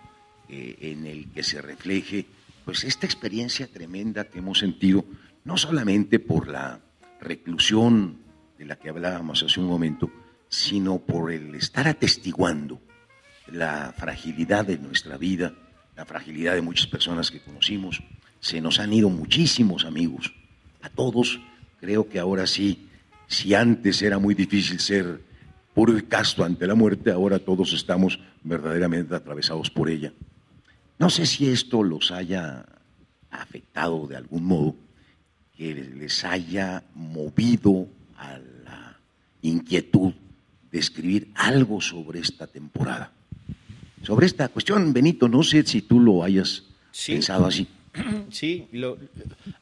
[0.48, 2.26] eh, en el que se refleje
[2.64, 5.04] pues esta experiencia tremenda que hemos sentido,
[5.44, 6.80] no solamente por la
[7.20, 8.18] reclusión
[8.60, 10.10] de la que hablábamos hace un momento,
[10.50, 12.78] sino por el estar atestiguando
[13.50, 15.54] la fragilidad de nuestra vida,
[15.96, 18.02] la fragilidad de muchas personas que conocimos.
[18.38, 20.34] Se nos han ido muchísimos amigos,
[20.82, 21.40] a todos.
[21.80, 22.86] Creo que ahora sí,
[23.28, 25.22] si antes era muy difícil ser
[25.72, 30.12] puro y casto ante la muerte, ahora todos estamos verdaderamente atravesados por ella.
[30.98, 32.66] No sé si esto los haya
[33.30, 34.76] afectado de algún modo,
[35.56, 37.88] que les haya movido
[38.20, 38.49] a la
[39.42, 40.12] inquietud
[40.70, 43.12] de escribir algo sobre esta temporada
[44.02, 46.64] sobre esta cuestión, Benito, no sé si tú lo hayas
[47.06, 47.66] pensado así.
[48.30, 48.68] Sí,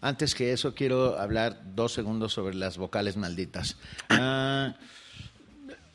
[0.02, 3.78] antes que eso quiero hablar dos segundos sobre las vocales malditas.
[4.10, 4.74] Ah,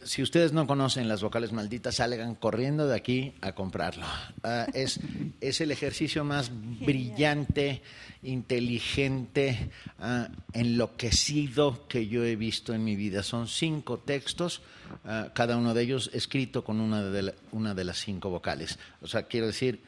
[0.05, 4.05] si ustedes no conocen las vocales malditas, salgan corriendo de aquí a comprarlo.
[4.43, 4.99] Ah, es,
[5.41, 7.81] es el ejercicio más brillante,
[8.23, 13.23] inteligente, uh, enloquecido que yo he visto en mi vida.
[13.23, 14.61] Son cinco textos,
[15.05, 18.79] uh, cada uno de ellos escrito con una de, la, una de las cinco vocales.
[19.01, 19.81] O sea, quiero decir,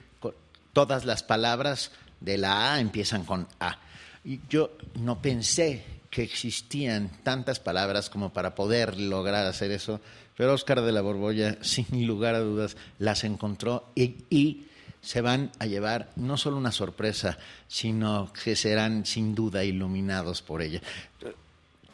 [0.74, 3.80] todas las palabras de la A empiezan con A.
[4.26, 10.00] Y yo no pensé que existían tantas palabras como para poder lograr hacer eso,
[10.38, 14.64] pero Oscar de la Borbolla, sin lugar a dudas, las encontró y,
[15.02, 20.64] se van a llevar no solo una sorpresa, sino que serán sin duda iluminados por
[20.64, 20.82] ella.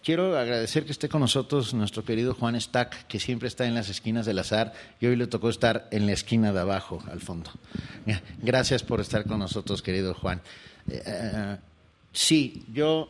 [0.02, 3.90] Quiero agradecer que esté con nosotros nuestro querido Juan Stack, que siempre está en las
[3.90, 7.52] esquinas del azar y hoy le tocó estar en la esquina de abajo, al fondo.
[8.42, 10.42] Gracias por estar con nosotros, querido Juan.
[10.88, 11.58] Uh,
[12.14, 13.10] sí, yo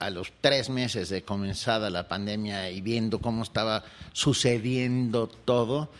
[0.00, 5.92] a los tres meses de comenzada la pandemia y viendo cómo estaba sucediendo todo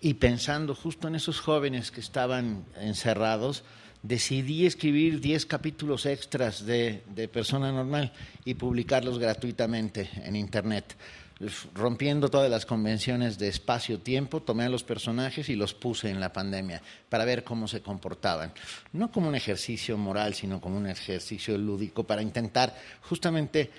[0.00, 3.62] y pensando justo en esos jóvenes que estaban encerrados,
[4.02, 8.12] decidí escribir diez capítulos extras de, de Persona Normal
[8.44, 10.96] y publicarlos gratuitamente en Internet
[11.74, 16.32] rompiendo todas las convenciones de espacio-tiempo, tomé a los personajes y los puse en la
[16.32, 18.52] pandemia para ver cómo se comportaban.
[18.92, 23.70] No como un ejercicio moral, sino como un ejercicio lúdico para intentar justamente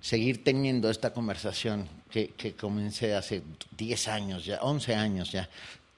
[0.00, 3.42] seguir teniendo esta conversación que, que comencé hace
[3.76, 5.48] 10 años ya, 11 años ya.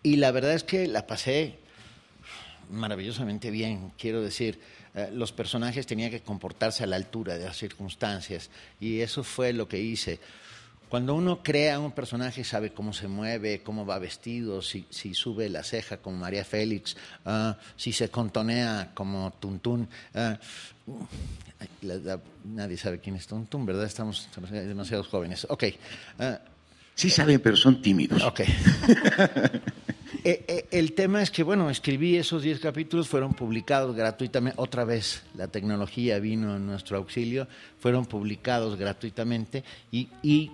[0.03, 1.59] Y la verdad es que la pasé
[2.71, 4.59] maravillosamente bien, quiero decir
[4.95, 9.53] eh, los personajes tenían que comportarse a la altura de las circunstancias y eso fue
[9.53, 10.21] lo que hice.
[10.89, 15.51] Cuando uno crea un personaje sabe cómo se mueve, cómo va vestido, si, si sube
[15.51, 16.97] la ceja como María Félix,
[17.27, 19.87] uh, si se contonea como Tuntún.
[20.15, 20.97] Uh,
[21.83, 23.85] la, la, nadie sabe quién es Tuntún, ¿verdad?
[23.85, 25.47] Estamos demasiado jóvenes.
[25.51, 25.65] Ok.
[26.19, 26.25] Uh,
[26.95, 28.23] sí saben, pero son tímidos.
[28.23, 28.41] Ok.
[30.29, 34.61] Eh, eh, el tema es que, bueno, escribí esos 10 capítulos, fueron publicados gratuitamente.
[34.61, 40.51] Otra vez la tecnología vino en nuestro auxilio, fueron publicados gratuitamente y,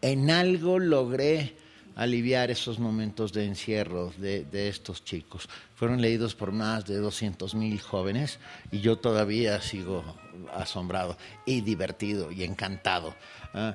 [0.00, 1.56] en algo logré
[1.94, 5.46] aliviar esos momentos de encierro de, estos chicos.
[5.74, 8.38] Fueron leídos por más de 200 mil jóvenes
[8.72, 10.04] y yo todavía sigo
[10.54, 13.14] asombrado y divertido y encantado.
[13.52, 13.72] Uh,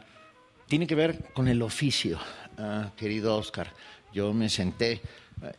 [0.67, 2.17] tiene que ver con el oficio,
[2.57, 3.71] uh, querido Oscar.
[4.13, 5.01] Yo me senté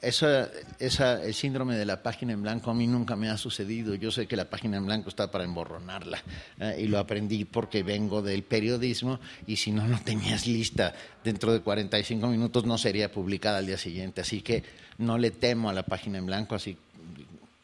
[0.01, 3.95] esa, esa, el síndrome de la página en blanco a mí nunca me ha sucedido.
[3.95, 6.23] Yo sé que la página en blanco está para emborronarla
[6.59, 11.53] eh, y lo aprendí porque vengo del periodismo y si no, no tenías lista dentro
[11.53, 14.21] de 45 minutos no sería publicada al día siguiente.
[14.21, 14.63] Así que
[14.99, 16.77] no le temo a la página en blanco, así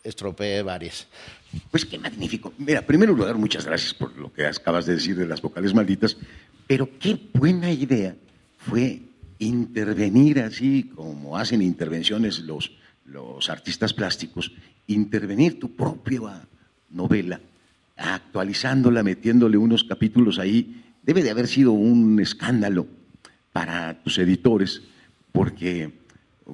[0.03, 1.07] estropeé varias.
[1.71, 2.53] Pues qué magnífico.
[2.59, 6.17] Mira, primero lugar, muchas gracias por lo que acabas de decir de las vocales malditas,
[6.67, 8.15] pero qué buena idea
[8.59, 9.03] fue
[9.41, 12.73] intervenir así como hacen intervenciones los,
[13.05, 14.53] los artistas plásticos,
[14.87, 16.47] intervenir tu propia
[16.91, 17.41] novela,
[17.97, 22.87] actualizándola, metiéndole unos capítulos ahí, debe de haber sido un escándalo
[23.53, 24.83] para tus editores,
[25.33, 25.93] porque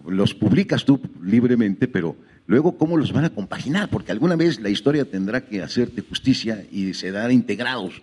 [0.07, 4.70] los publicas tú libremente, pero luego cómo los van a compaginar, porque alguna vez la
[4.70, 8.03] historia tendrá que hacerte justicia y se integrados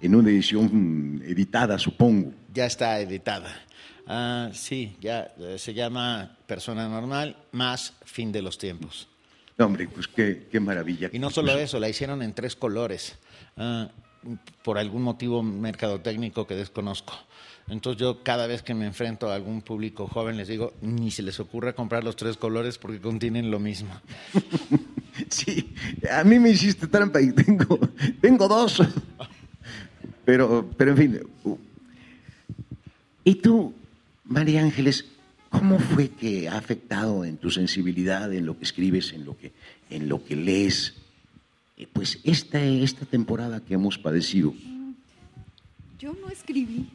[0.00, 2.32] en una edición editada, supongo.
[2.52, 3.63] Ya está editada.
[4.06, 9.08] Ah, sí, ya eh, se llama Persona Normal más Fin de los Tiempos.
[9.56, 11.10] No, hombre, pues qué, qué maravilla.
[11.12, 13.16] Y no solo eso, la hicieron en tres colores,
[13.56, 13.88] ah,
[14.62, 17.14] por algún motivo mercadotécnico que desconozco.
[17.68, 21.22] Entonces yo cada vez que me enfrento a algún público joven les digo, ni se
[21.22, 23.94] les ocurra comprar los tres colores porque contienen lo mismo.
[25.28, 25.72] Sí,
[26.10, 27.78] a mí me hiciste trampa y tengo,
[28.20, 28.82] tengo dos.
[30.24, 31.20] Pero, pero en fin.
[33.24, 33.74] ¿Y tú,
[34.24, 35.06] María Ángeles,
[35.50, 39.52] cómo fue que ha afectado en tu sensibilidad, en lo que escribes, en lo que,
[39.90, 40.94] en lo que lees,
[41.76, 44.54] eh, pues esta, esta temporada que hemos padecido?
[45.98, 46.86] Yo no escribí.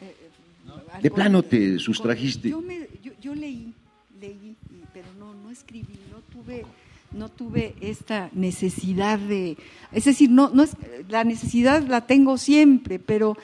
[0.00, 2.48] Eh, de plano te sustrajiste.
[2.50, 3.72] Yo, me, yo, yo leí,
[4.20, 4.56] leí,
[4.92, 6.64] pero no, no escribí, no tuve
[7.12, 9.58] no tuve esta necesidad de,
[9.92, 10.76] es decir, no, no es,
[11.08, 13.36] la necesidad la tengo siempre, pero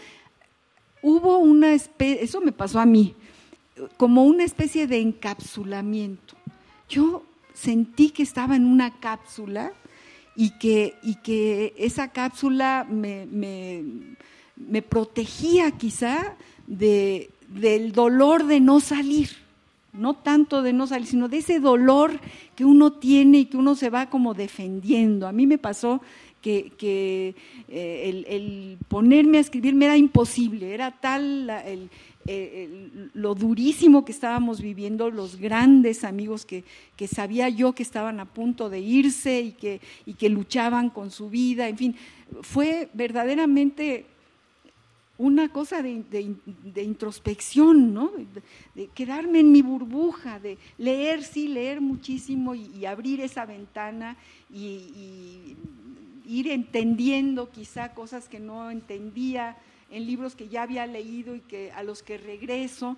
[1.03, 3.15] hubo una especie, eso me pasó a mí,
[3.97, 6.35] como una especie de encapsulamiento.
[6.89, 7.23] Yo
[7.55, 9.73] sentí que estaba en una cápsula
[10.37, 18.81] y que, y que esa cápsula me, me, protegía quizá de, del dolor de no
[18.81, 19.31] salir
[19.93, 22.21] no tanto de no salir, sino de ese dolor
[22.55, 25.27] que uno tiene y que uno se va como defendiendo.
[25.27, 26.01] A mí me pasó
[26.41, 27.35] que,
[27.69, 31.51] eh, el, ponerme a escribir me era imposible, era tal
[33.15, 36.65] lo durísimo que estábamos viviendo, los grandes amigos que,
[37.07, 41.31] sabía yo que estaban a punto de irse y que, y que luchaban con su
[41.31, 41.97] vida, en fin,
[42.43, 44.07] fue verdaderamente
[45.19, 46.37] una cosa de,
[46.77, 48.13] introspección, ¿no?
[48.75, 54.17] De, quedarme en mi burbuja, de leer, sí, leer muchísimo y, abrir esa ventana
[54.53, 55.57] y,
[56.25, 59.57] ir entendiendo quizá cosas que no entendía
[59.91, 62.97] en libros que ya había leído y que a los que regreso.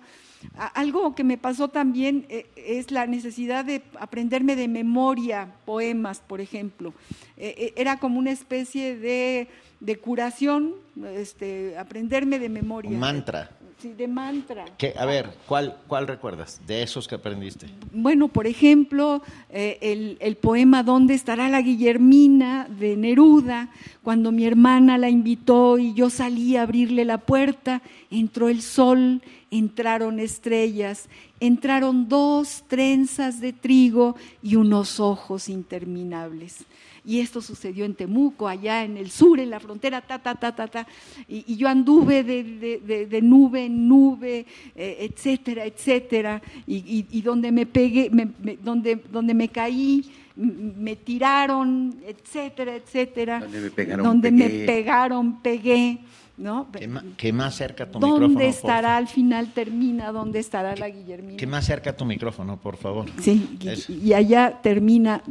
[0.73, 6.41] algo que me pasó también eh, es la necesidad de aprenderme de memoria poemas, por
[6.41, 6.93] ejemplo.
[7.37, 9.47] Eh, eh, era como una especie de
[9.81, 10.75] de curación,
[11.15, 12.91] este, aprenderme de memoria.
[12.91, 13.49] Un mantra.
[13.81, 14.65] Sí, de mantra.
[14.95, 17.65] a ver, ¿cuál, ¿cuál recuerdas de esos que aprendiste?
[17.91, 22.67] Bueno, por ejemplo, eh, el, el, poema ¿Dónde estará la Guillermina?
[22.69, 23.69] de Neruda,
[24.03, 29.23] cuando mi hermana la invitó y yo salí a abrirle la puerta, entró el sol,
[29.49, 31.09] entraron estrellas,
[31.39, 36.65] entraron dos trenzas de trigo y unos ojos interminables
[37.03, 40.55] y esto sucedió en Temuco, allá en el sur, en la frontera, ta, ta, ta,
[40.55, 40.87] ta, ta,
[41.27, 44.45] y, yo anduve de, nube en nube,
[44.75, 48.11] eh, etcétera, etcétera, y, donde me pegué,
[48.61, 55.99] donde, donde me caí, me tiraron, etcétera, etcétera, donde me pegaron, donde me pegaron pegué.
[56.41, 56.67] ¿No?
[57.17, 58.27] Que, más cerca tu ¿Dónde micrófono.
[58.27, 60.11] ¿Dónde estará al final termina?
[60.11, 61.37] ¿Dónde estará la Guillermina?
[61.37, 63.05] Que más cerca tu micrófono, por favor.
[63.19, 65.21] Sí, y, allá termina,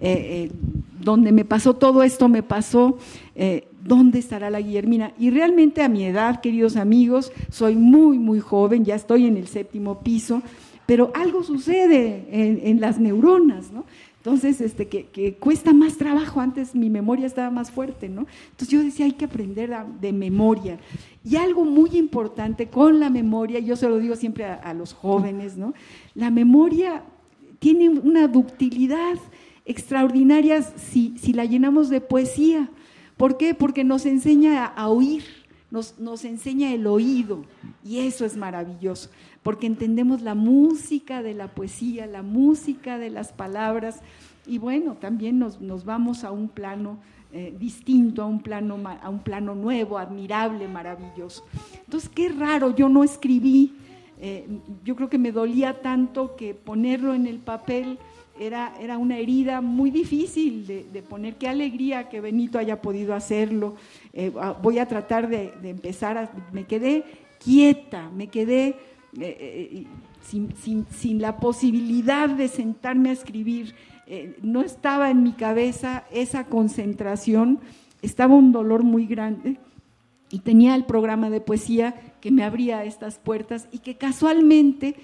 [0.00, 0.52] eh, eh,
[0.98, 2.98] donde me pasó todo esto, me pasó,
[3.36, 5.12] eh, ¿dónde estará la Guillermina?
[5.18, 9.46] Y realmente a mi edad, queridos amigos, soy muy, muy joven, ya estoy en el
[9.46, 10.42] séptimo piso,
[10.84, 13.84] pero algo sucede en, en las neuronas, ¿no?
[14.26, 18.26] Entonces, este, que, cuesta más trabajo, antes mi memoria estaba más fuerte, ¿no?
[18.50, 20.80] Entonces yo decía, hay que aprender de memoria.
[21.22, 25.56] Y algo muy importante con la memoria, yo se lo digo siempre a, los jóvenes,
[25.56, 25.74] ¿no?
[26.16, 27.04] La memoria
[27.60, 29.14] tiene una ductilidad
[29.64, 32.68] extraordinaria si, si la llenamos de poesía.
[33.16, 33.54] ¿Por qué?
[33.54, 35.22] Porque nos enseña a, oír,
[35.70, 37.44] nos, nos enseña el oído,
[37.84, 39.08] y eso es maravilloso
[39.46, 44.00] porque entendemos la música de la poesía, la música de las palabras,
[44.44, 46.98] y bueno, también nos, vamos a un plano
[47.32, 51.44] eh, distinto, a un, plano, a un plano nuevo, admirable, maravilloso.
[51.84, 53.76] Entonces, qué raro, yo no escribí,
[54.20, 54.48] eh,
[54.84, 58.00] yo creo que me dolía tanto que ponerlo en el papel
[58.40, 61.36] era, era una herida muy difícil de, poner.
[61.36, 63.76] Qué alegría que Benito haya podido hacerlo.
[64.12, 67.04] Eh, ah, voy a tratar de, de empezar, me quedé
[67.38, 68.74] quieta, me quedé
[69.18, 69.86] eh, eh,
[70.22, 73.74] sin, la posibilidad de sentarme a escribir,
[74.06, 77.60] eh, no estaba en mi cabeza esa concentración,
[78.02, 79.58] estaba un dolor muy grande
[80.30, 84.96] y tenía el programa de poesía que me abría estas puertas y que casualmente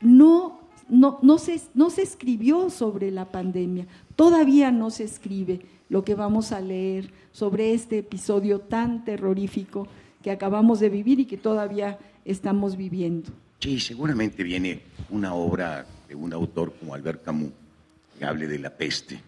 [0.00, 3.86] no, no, no, se, no se escribió sobre la pandemia,
[4.16, 9.88] todavía no se escribe lo que vamos a leer sobre este episodio tan terrorífico
[10.22, 11.98] que acabamos de vivir y que todavía
[12.30, 13.30] estamos viviendo.
[13.58, 17.50] Sí, seguramente viene una obra de un autor como Albert Camus
[18.18, 19.20] que hable de la peste,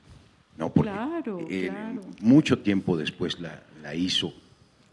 [0.57, 0.72] ¿no?
[0.72, 2.00] Porque claro, claro.
[2.20, 4.32] mucho tiempo después la, la hizo.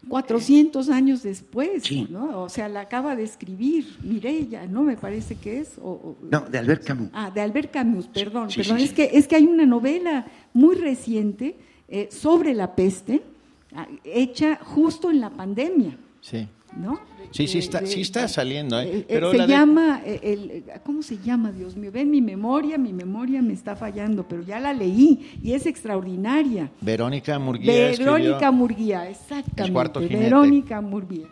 [0.08, 2.42] 400 años después, ¿no?
[2.42, 4.82] O sea, la acaba de escribir Mirella, ¿no?
[4.82, 5.78] Me parece que es.
[5.78, 7.10] no, de Albert Camus.
[7.12, 8.78] Ah, de Albert Camus, perdón, perdón.
[8.78, 11.56] es, Que, es que hay una novela muy reciente
[11.88, 13.22] eh, sobre la peste,
[13.74, 15.96] ah, hecha justo en la pandemia.
[16.20, 16.48] Sí.
[16.76, 17.00] ¿No?
[17.30, 18.80] Sí, sí está, sí está saliendo.
[18.80, 18.98] ¿eh?
[18.98, 21.92] eh Pero se llama, el, ¿cómo se llama, Dios mío?
[21.92, 26.70] Ven mi memoria, mi memoria me está fallando, pero ya la leí y es extraordinaria.
[26.80, 27.72] Verónica Murguía.
[27.72, 29.62] Verónica Murguía, exactamente.
[29.62, 30.24] El cuarto jinete.
[30.24, 31.26] Verónica Murguía.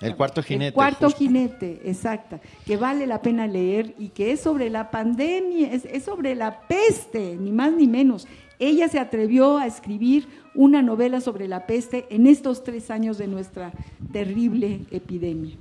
[0.00, 0.68] El cuarto jinete.
[0.68, 5.72] El cuarto jinete, exacta, que vale la pena leer y que es sobre la pandemia,
[5.72, 8.28] es sobre la peste, ni más ni menos.
[8.60, 10.26] Ella se atrevió a escribir
[10.58, 13.70] una novela sobre la peste en estos tres años de nuestra
[14.12, 15.54] terrible epidemia,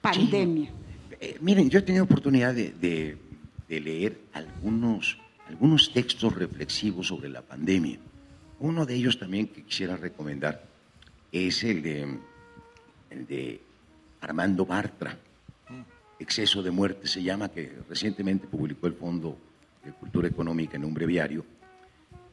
[0.00, 0.70] pandemia.
[1.20, 3.18] Eh, miren, yo he tenido oportunidad de,
[3.68, 7.98] leer algunos, algunos textos reflexivos sobre la pandemia.
[8.60, 10.64] Uno de ellos también que quisiera recomendar
[11.30, 12.16] es el de,
[13.10, 13.60] el de
[14.22, 15.14] Armando Bartra,
[16.18, 19.38] Exceso de muerte se llama, que recientemente publicó el Fondo
[19.84, 21.44] de Cultura Económica en un breviario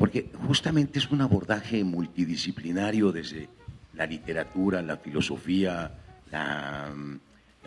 [0.06, 3.50] porque justamente es un abordaje multidisciplinario desde
[3.96, 5.96] la literatura, la filosofía,
[6.30, 6.94] la,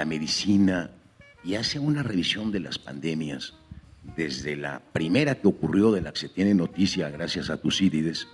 [0.07, 0.89] medicina,
[1.43, 3.55] y hace una revisión de las pandemias,
[4.17, 8.29] desde la primera que ocurrió, de la que se tiene noticia gracias a Tucídides,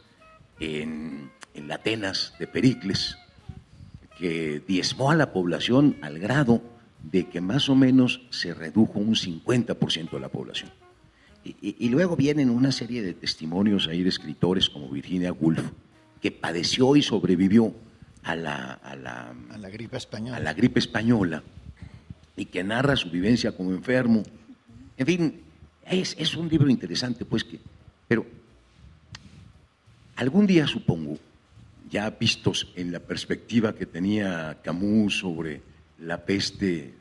[0.60, 3.16] en, en la Atenas de Pericles,
[4.18, 6.60] que diezmó a la población al grado
[7.02, 10.70] de que más o menos se redujo un 50% de la población.
[11.44, 15.72] Y, luego vienen una serie de testimonios ahí de escritores como Virginia Woolf,
[16.22, 17.74] que padeció y sobrevivió
[18.22, 20.38] a la, a la, gripe española.
[20.38, 21.42] A la gripe española
[22.34, 24.22] y que narra su vivencia como enfermo.
[24.96, 25.40] En fin,
[25.84, 27.60] es, es un libro interesante, pues que,
[28.08, 28.26] pero
[30.16, 31.18] algún día supongo,
[31.90, 35.60] ya vistos en la perspectiva que tenía Camus sobre
[35.98, 36.94] la peste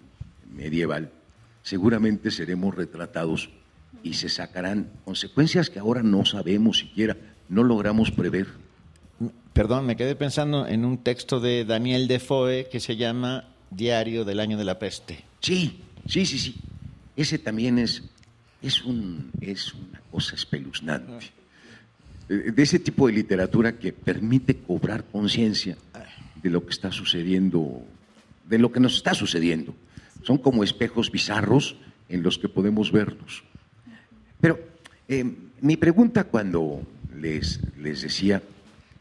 [0.53, 1.11] medieval,
[1.63, 3.49] seguramente seremos retratados
[4.01, 7.15] y se sacarán consecuencias que ahora no sabemos siquiera,
[7.49, 8.47] no logramos prever.
[9.53, 14.39] Perdón, me quedé pensando en un texto de Daniel Defoe que se llama Diario del
[14.39, 15.23] Año de la Peste.
[15.41, 16.55] Sí, sí, sí, sí.
[17.15, 18.03] Ese también es,
[18.61, 21.31] es, un, es una cosa espeluznante.
[22.27, 25.77] De ese tipo de literatura que permite cobrar conciencia
[26.41, 27.85] de lo que está sucediendo,
[28.47, 29.75] de lo que nos está sucediendo.
[30.23, 31.75] Son como espejos bizarros
[32.09, 33.43] en los que podemos vernos.
[34.43, 34.59] Pero
[35.07, 35.23] eh,
[35.61, 36.81] mi pregunta cuando
[37.15, 38.43] les, les decía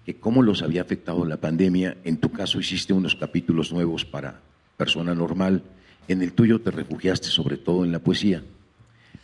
[0.07, 4.39] que cómo los había afectado la pandemia, en tu caso hiciste unos capítulos nuevos para
[4.77, 5.65] persona normal,
[6.07, 8.41] en el tuyo te refugiaste sobre todo en la poesía.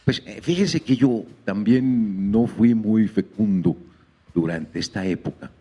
[0.04, 3.76] Pues eh, fíjense que yo también no fui muy fecundo
[4.34, 5.52] durante esta época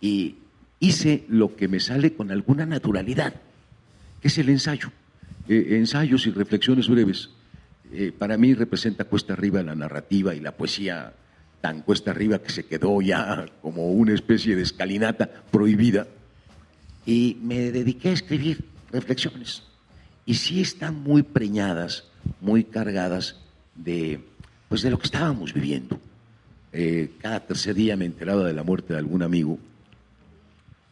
[0.00, 0.36] y
[0.78, 3.34] hice lo que me sale con alguna naturalidad,
[4.22, 4.92] que es el ensayo.
[5.48, 7.30] Eh, ensayos y reflexiones breves.
[7.92, 11.12] Eh, para mí representa cuesta arriba la narrativa y la poesía
[11.60, 16.06] tan cuesta arriba que se quedó ya como una especie de escalinata prohibida.
[17.04, 19.62] Y me dediqué a escribir reflexiones.
[20.26, 22.04] Y sí están muy preñadas,
[22.40, 23.36] muy cargadas
[23.74, 24.20] de,
[24.68, 25.98] pues de lo que estábamos viviendo.
[26.72, 29.58] Eh, cada tercer día me enteraba de la muerte de algún amigo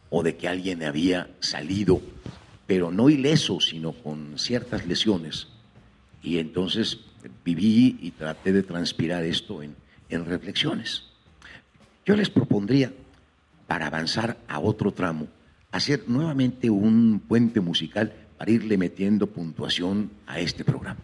[0.09, 2.01] o de que alguien había salido
[2.69, 5.47] pero no ileso, sino con ciertas lesiones.
[6.21, 6.99] Y entonces
[7.43, 9.75] viví y traté de transpirar esto en,
[10.09, 11.03] en reflexiones.
[12.05, 12.91] Yo les propondría,
[13.67, 15.27] para avanzar a otro tramo,
[15.71, 20.99] hacer nuevamente un puente musical para irle metiendo puntuación a este programa.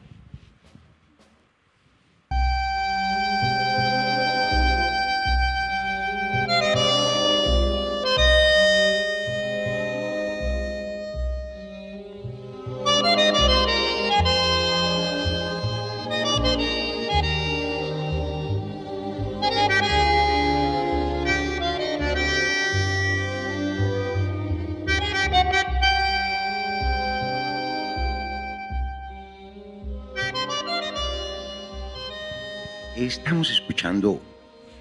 [33.05, 34.19] Estamos escuchando,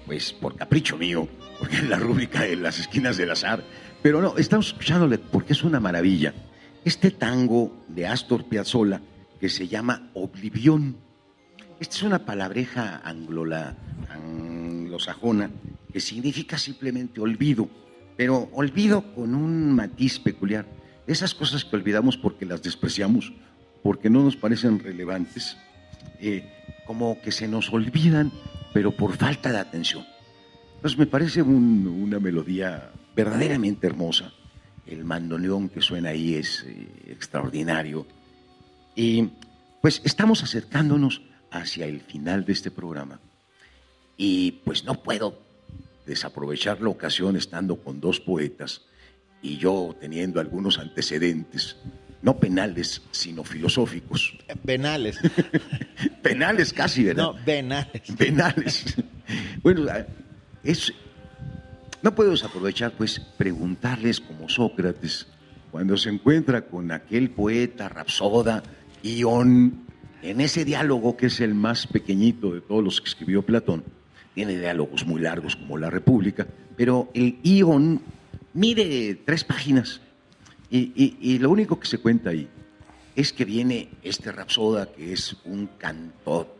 [0.07, 1.27] pues por capricho mío,
[1.59, 3.63] porque es la rúbrica de las esquinas del azar,
[4.01, 6.33] pero no, estamos escuchándole porque es una maravilla.
[6.83, 8.99] Este tango de Astor Piazzolla
[9.39, 10.97] que se llama Oblivión.
[11.79, 13.77] Esta es una palabreja anglola,
[14.09, 15.51] anglosajona
[15.93, 17.69] que significa simplemente olvido,
[18.17, 20.65] pero olvido con un matiz peculiar.
[21.05, 23.33] Esas cosas que olvidamos porque las despreciamos,
[23.83, 25.57] porque no nos parecen relevantes.
[26.19, 26.51] Eh,
[26.85, 28.31] como que se nos olvidan,
[28.73, 30.05] pero por falta de atención.
[30.75, 34.31] Entonces me parece una melodía verdaderamente hermosa.
[34.85, 38.05] El mandoneón que suena ahí es eh, extraordinario.
[38.95, 39.29] Y
[39.81, 41.21] pues estamos acercándonos
[41.51, 43.19] hacia el final de este programa.
[44.17, 45.41] Y pues no puedo
[46.05, 48.83] desaprovechar la ocasión estando con dos poetas
[49.41, 51.77] y yo teniendo algunos antecedentes
[52.25, 54.35] no penales, sino filosóficos.
[54.65, 55.19] Penales.
[56.23, 57.23] penales casi, ¿verdad?
[57.23, 58.01] No, penales.
[58.17, 58.95] Penales.
[59.61, 59.85] bueno,
[60.63, 60.91] es,
[62.01, 65.27] no puedo aprovechar, pues, preguntarles como Sócrates,
[65.69, 68.63] cuando se encuentra con aquel poeta rapsoda,
[69.03, 69.85] Ión,
[70.23, 73.83] en ese diálogo que es el más pequeñito de todos los que escribió Platón,
[74.33, 78.01] tiene diálogos muy largos como La República, pero el Ión
[78.55, 80.01] mide tres páginas
[80.69, 82.47] y, lo único que se cuenta ahí
[83.15, 86.55] es que viene este Rapsoda, que es un cantor,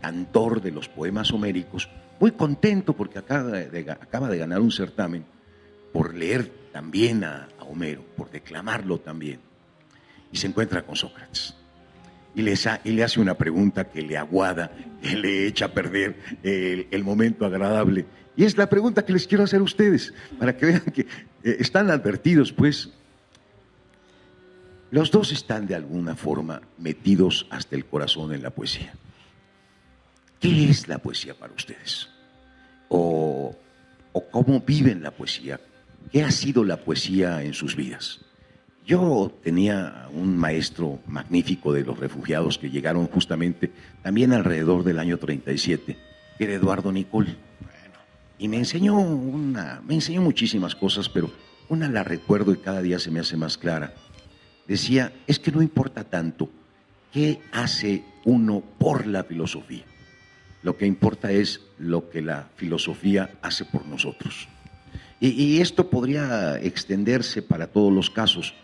[0.00, 1.88] cantor de los poemas homéricos,
[2.20, 3.82] muy contento porque acaba de,
[4.38, 5.24] ganar un certamen
[5.92, 9.40] por leer también a, Homero, por declamarlo también.
[10.30, 11.54] Y se encuentra con Sócrates.
[12.34, 14.70] Y, le hace una pregunta que le aguada,
[15.00, 18.04] que le echa a perder el, el, momento agradable.
[18.36, 21.56] Y es la pregunta que les quiero hacer a ustedes, para que vean que eh,
[21.60, 22.90] están advertidos, pues,
[24.94, 28.94] los dos están de alguna forma metidos hasta el corazón en la poesía.
[30.38, 32.08] ¿Qué es la poesía para ustedes?
[32.88, 33.56] ¿O,
[34.30, 35.58] cómo viven la poesía?
[36.12, 38.20] ¿qué ha sido la poesía en sus vidas?
[38.86, 45.18] Yo tenía un maestro magnífico de los refugiados que llegaron justamente también alrededor del año
[45.18, 45.96] 37,
[46.38, 47.36] que era Eduardo Nicol.
[48.38, 51.32] Y me enseñó, una, me enseñó muchísimas cosas, pero
[51.68, 53.92] una la recuerdo y cada día se me hace más clara.
[54.66, 56.48] Decía, es que no importa tanto
[57.12, 59.84] qué hace uno por la filosofía.
[60.62, 64.48] Lo que importa es lo que la filosofía hace por nosotros.
[65.20, 68.54] Y, esto podría extenderse para todos los casos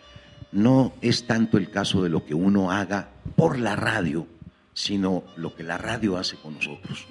[0.52, 4.26] no es tanto el caso de lo que uno haga por la radio,
[4.74, 7.06] sino lo que la radio hace con nosotros.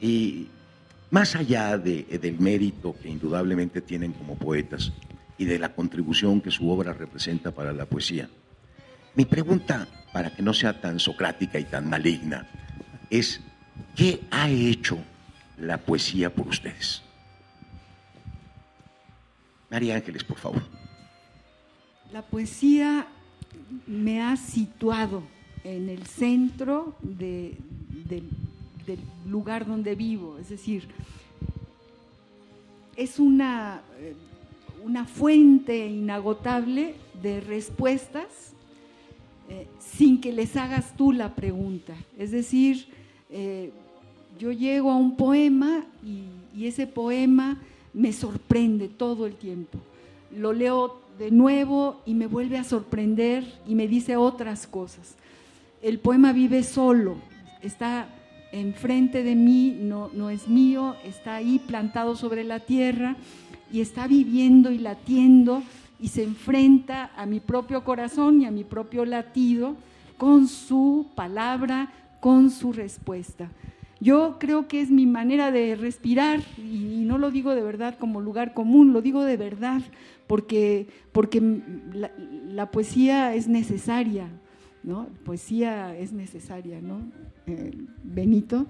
[0.00, 0.48] Y
[1.10, 4.92] más allá del mérito que indudablemente tienen como poetas
[5.38, 8.28] y de la contribución que su obra representa para la poesía,
[9.14, 12.48] mi pregunta, para que no sea tan socrática y tan maligna,
[13.10, 13.40] es,
[13.94, 14.98] ¿qué ha hecho
[15.58, 17.02] la poesía por ustedes?
[19.70, 20.62] María Ángeles, por favor.
[22.12, 23.06] La poesía
[23.86, 25.22] me ha situado
[25.64, 27.56] en el centro del
[29.26, 30.88] lugar donde vivo, es decir,
[32.96, 33.80] es una,
[34.84, 38.52] una fuente inagotable de respuestas
[39.48, 41.94] eh, sin que les hagas tú la pregunta.
[42.18, 42.86] Es decir,
[43.30, 43.70] eh,
[44.38, 47.60] yo llego a un poema y ese poema
[47.92, 49.78] me sorprende todo el tiempo.
[50.34, 55.16] Lo leo de nuevo y me vuelve a sorprender y me dice otras cosas.
[55.82, 57.16] El poema vive solo,
[57.60, 58.08] está
[58.52, 63.16] enfrente de mí, no, no es mío, está ahí plantado sobre la tierra
[63.72, 65.62] y está viviendo y latiendo
[65.98, 69.76] y se enfrenta a mi propio corazón y a mi propio latido
[70.18, 73.50] con su palabra, con su respuesta.
[74.00, 78.20] Yo creo que es mi manera de respirar y no lo digo de verdad como
[78.20, 79.80] lugar común, lo digo de verdad,
[80.26, 81.40] porque, porque
[81.92, 84.28] la, poesía es necesaria,
[84.82, 85.06] ¿no?
[85.24, 87.00] Poesía es necesaria, ¿no?
[87.46, 87.70] Eh,
[88.02, 88.66] Benito,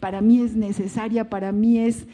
[0.00, 2.06] para mí es necesaria, para mí es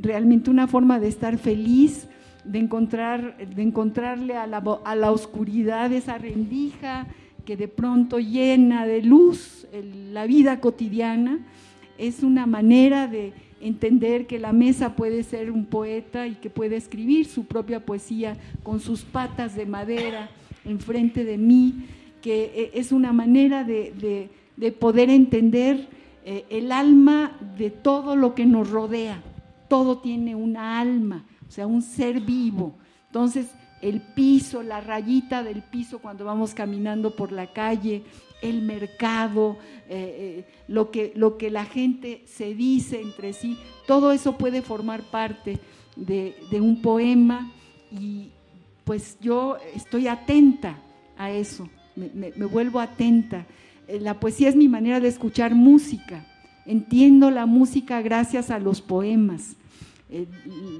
[0.00, 2.08] realmente una forma de estar feliz,
[2.44, 7.06] de, encontrar, de encontrarle a la, oscuridad esa rendija
[7.44, 9.66] que de pronto llena de luz
[10.12, 11.38] la vida cotidiana,
[11.98, 16.76] es una manera de entender que la mesa puede ser un poeta y que puede
[16.76, 20.30] escribir su propia poesía con sus patas de madera
[20.64, 21.86] enfrente de mí,
[22.22, 24.30] que eh, es una manera de,
[24.78, 25.88] poder entender
[26.24, 29.22] eh, el alma de todo lo que nos rodea.
[29.70, 32.74] Todo tiene una alma, o sea, un ser vivo.
[33.06, 33.46] Entonces,
[33.80, 38.02] el piso, la rayita del piso cuando vamos caminando por la calle,
[38.42, 39.58] el mercado,
[39.88, 43.56] eh, eh, lo, que, lo que la gente se dice entre sí,
[43.86, 45.60] todo eso puede formar parte
[45.96, 47.52] de, un poema
[47.90, 48.30] y
[48.84, 50.78] pues yo estoy atenta
[51.16, 53.46] a eso, me, vuelvo atenta.
[53.86, 56.26] Eh, la poesía es mi manera de escuchar música,
[56.66, 59.56] entiendo la música gracias a los poemas.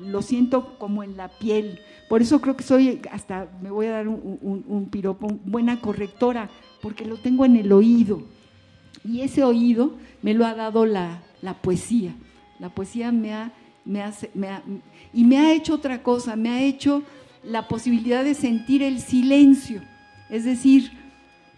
[0.07, 1.81] Lo siento como en la piel.
[2.09, 6.51] Por eso creo que soy, hasta me voy a dar un, un piropo, buena correctora
[6.81, 8.23] porque lo tengo en el oído.
[9.05, 11.23] Y ese oído me lo ha dado la,
[11.63, 12.15] poesía.
[12.59, 13.53] La poesía me ha,
[13.85, 14.03] me,
[15.13, 17.03] y me ha hecho otra cosa, me ha hecho
[17.43, 19.81] la posibilidad de sentir el silencio.
[20.29, 20.91] Es decir,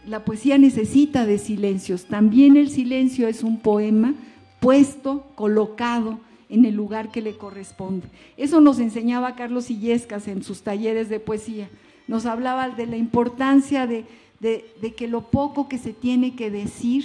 [0.07, 2.07] la poesía necesita de silencios.
[2.07, 4.15] También el silencio es un poema
[4.61, 6.21] puesto, colocado
[6.53, 8.07] en el lugar que le corresponde.
[8.37, 11.69] Eso nos enseñaba Carlos Illescas en sus talleres de poesía.
[12.07, 14.05] Nos hablaba de la importancia de
[14.43, 17.05] de, que lo poco que se tiene que decir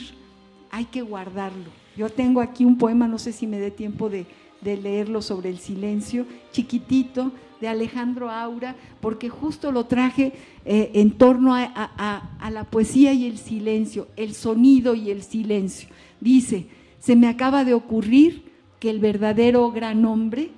[0.72, 1.70] hay que guardarlo.
[1.95, 4.26] Yo tengo aquí un poema, no sé si me dé tiempo de,
[4.64, 7.32] leerlo sobre el silencio, chiquitito,
[7.62, 10.34] de Alejandro Aura, porque justo lo traje
[10.66, 15.89] eh, en torno a, la poesía y el silencio, el sonido y el silencio.
[16.20, 16.68] Dice,
[17.00, 18.47] se me acaba de ocurrir
[18.80, 20.51] que el verdadero gran hombre,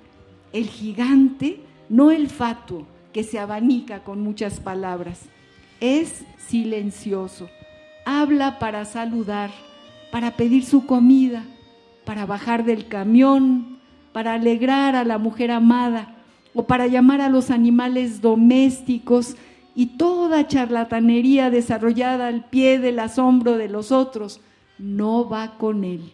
[0.52, 5.22] el gigante, no el fatuo, que se abanica con muchas palabras,
[5.80, 7.48] es silencioso.
[8.04, 9.50] Habla para saludar,
[10.10, 11.44] para pedir su comida,
[12.04, 13.78] para bajar del camión,
[14.12, 16.16] para alegrar a la mujer amada
[16.54, 19.36] o para llamar a los animales domésticos
[19.74, 24.40] y toda charlatanería desarrollada al pie del asombro de los otros
[24.78, 26.12] no va con él.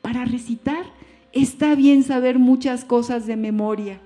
[0.00, 0.84] Para recitar
[1.42, 4.00] está bien saber muchas cosas de memoria,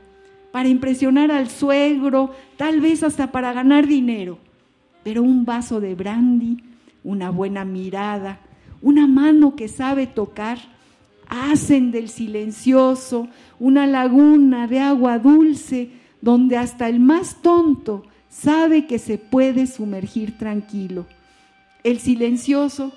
[0.50, 4.38] para impresionar al suegro, tal vez hasta para ganar dinero.
[5.02, 6.62] Pero un vaso de brandy,
[7.02, 8.40] una buena mirada,
[8.82, 10.58] una mano que sabe tocar,
[11.28, 13.28] hacen del silencioso
[13.58, 20.36] una laguna de agua dulce donde hasta el más tonto sabe que se puede sumergir
[20.36, 21.06] tranquilo.
[21.84, 22.92] El silencioso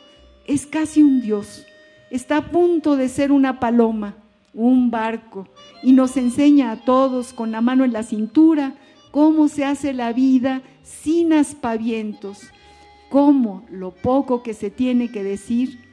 [0.47, 1.65] es casi un dios,
[2.11, 4.15] está a punto de ser una paloma,
[4.55, 5.47] un barco,
[5.83, 8.73] y nos enseña a todos con la mano en la cintura
[9.11, 12.39] cómo se hace la vida sin aspavientos,
[13.09, 15.85] cómo lo poco que se tiene que decir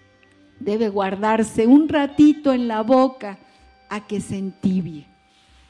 [0.61, 3.39] debe guardarse un ratito en la boca
[3.91, 5.07] a que se entibie.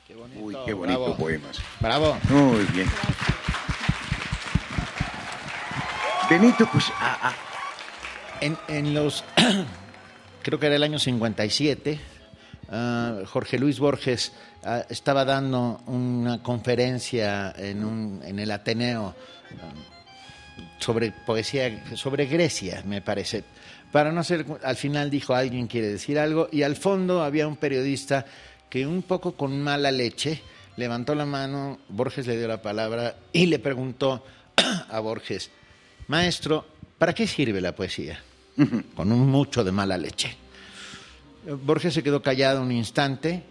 [0.07, 1.61] Qué bonito, Uy, qué bonito poemas.
[1.81, 2.17] Bravo.
[2.31, 2.89] Muy bien.
[6.31, 6.85] Benito, pues
[8.41, 9.25] En, los,
[10.43, 12.01] creo que era el año 57,
[12.73, 14.33] ah, Jorge Luis Borges
[14.65, 19.15] ah, estaba dando una conferencia en, un, en el Ateneo
[19.53, 23.45] ah, sobre poesía, sobre Grecia, me parece.
[23.93, 27.57] Para no ser, al final dijo alguien quiere decir algo y al fondo había un
[27.57, 28.27] periodista
[28.69, 30.43] que un poco con mala leche
[30.77, 34.25] levantó la mano, Borges le dio la palabra y le preguntó
[34.91, 35.51] a Borges,
[36.09, 36.67] maestro,
[36.99, 38.19] ¿para qué sirve la poesía?
[38.95, 40.42] Con un mucho de mala leche.
[41.65, 43.43] Borges se quedó callado un instante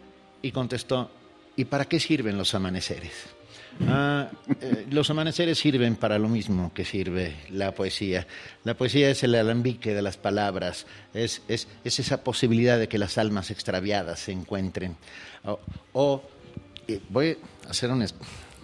[0.41, 1.11] y contestó,
[1.55, 3.11] ¿y para qué sirven los amaneceres?
[3.87, 4.29] Ah,
[4.59, 8.27] eh, los amaneceres sirven para lo mismo que sirve la poesía.
[8.63, 11.41] La poesía es el alambique de las palabras, es,
[11.83, 14.97] esa posibilidad de que las almas extraviadas se encuentren.
[15.93, 16.21] O,
[16.87, 18.05] eh, voy a hacer un,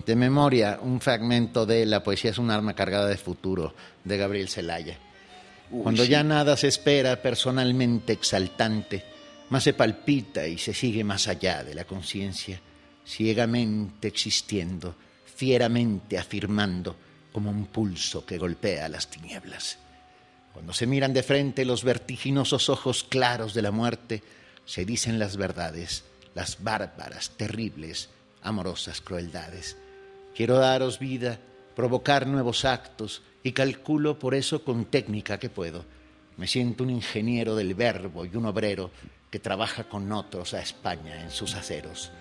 [0.05, 3.73] de memoria un fragmento de La poesía es un arma cargada de futuro
[4.03, 4.97] de Gabriel Zelaya.
[5.69, 9.03] Cuando ya nada se espera personalmente exaltante,
[9.49, 12.59] más se palpita y se sigue más allá de la conciencia
[13.07, 14.95] ciegamente existiendo,
[15.25, 16.95] fieramente afirmando
[17.31, 19.79] como un pulso que golpea las tinieblas.
[20.53, 24.23] Cuando se miran de frente los vertiginosos ojos claros de la muerte,
[24.65, 26.03] se dicen las verdades,
[26.35, 28.09] las bárbaras, terribles,
[28.41, 29.77] amorosas crueldades.
[30.35, 31.39] Quiero daros vida,
[31.75, 35.85] provocar nuevos actos y calculo por eso con técnica que puedo.
[36.35, 38.91] Me siento un ingeniero del verbo y un obrero
[39.29, 42.11] que trabaja con otros a España en sus aceros.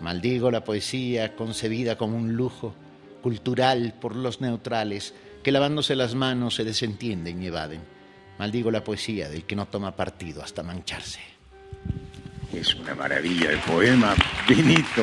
[0.00, 2.74] Maldigo la poesía concebida como un lujo
[3.22, 7.80] cultural por los neutrales que lavándose las manos se desentienden y evaden.
[8.38, 11.20] Maldigo la poesía del que no toma partido hasta mancharse.
[12.52, 14.14] Es una maravilla el poema,
[14.48, 15.02] Benito.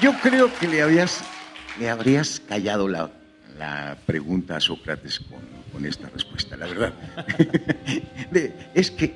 [0.00, 1.24] Yo creo que le, habías,
[1.78, 3.10] le habrías callado la,
[3.58, 6.94] la pregunta a Sócrates con, con esta respuesta, la verdad.
[8.74, 9.12] es que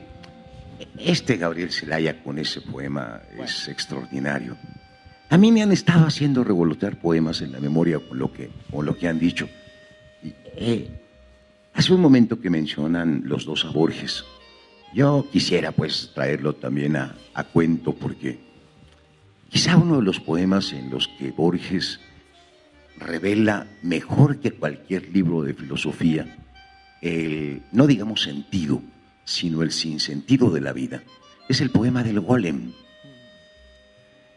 [0.98, 4.56] este Gabriel Zelaya con ese poema es extraordinario.
[5.30, 8.84] A mí me han estado haciendo revolotear poemas en la memoria con lo que, con
[8.84, 9.48] lo que han dicho.
[10.56, 10.88] Eh,
[11.74, 14.24] hace un momento que mencionan los dos a Borges.
[14.92, 18.40] Yo quisiera pues traerlo también a, a cuento porque
[19.48, 22.00] quizá uno de los poemas en los que Borges
[22.96, 26.47] revela mejor que cualquier libro de filosofía
[27.00, 28.82] el, no digamos sentido,
[29.24, 31.02] sino el sinsentido de la vida.
[31.48, 32.72] Es el poema del golem.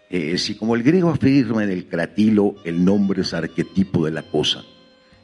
[0.09, 4.24] Eh, si como el griego afirma en el cratilo, el nombre es arquetipo de la
[4.24, 4.64] cosa,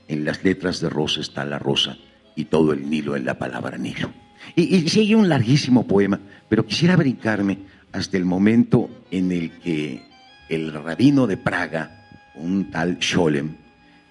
[0.07, 1.97] en las letras de rosa está la rosa
[2.35, 4.13] y todo el Nilo en la palabra Nilo.
[4.55, 7.57] Y, sigue un larguísimo poema, pero quisiera brincarme
[7.91, 10.03] hasta el momento en el que
[10.47, 13.55] el rabino de Praga, un tal Sholem,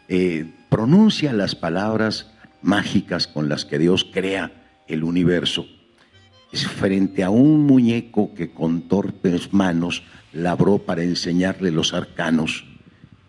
[0.08, 2.32] eh, pronuncia las palabras
[2.66, 5.66] mágicas con las que Dios crea el universo,
[6.52, 10.02] es frente a un muñeco que con torpes manos
[10.32, 12.64] labró para enseñarle los arcanos.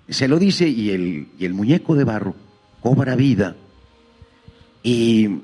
[0.09, 2.35] Se lo dice y el, y el muñeco de barro
[2.81, 3.55] cobra vida
[4.83, 5.41] y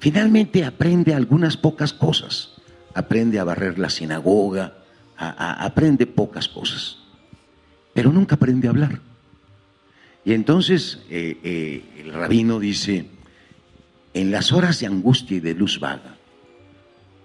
[0.00, 2.52] finalmente aprende algunas pocas cosas.
[2.94, 4.78] Aprende a barrer la sinagoga,
[5.16, 6.98] aprende pocas cosas,
[7.92, 9.00] pero nunca aprende a hablar.
[10.24, 13.06] Y entonces eh, eh, el rabino dice,
[14.16, 16.16] en las horas de angustia y de luz vaga,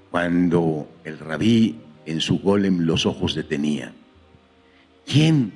[0.10, 3.94] cuando el rabí en su golem los ojos detenía,
[5.06, 5.54] ¿quién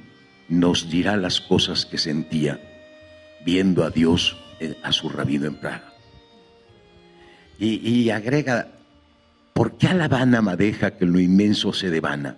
[0.47, 2.57] nos dirá las cosas que sentía
[3.45, 4.37] viendo a Dios
[4.81, 5.91] a su rabino en Praga?
[7.59, 8.69] Y, agrega,
[9.51, 12.37] ¿por qué a la vana madeja que lo inmenso se devana?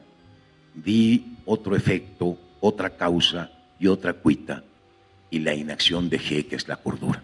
[0.73, 4.63] Di otro efecto, otra causa y otra cuita,
[5.29, 7.21] y la inacción de G, que es la cordura.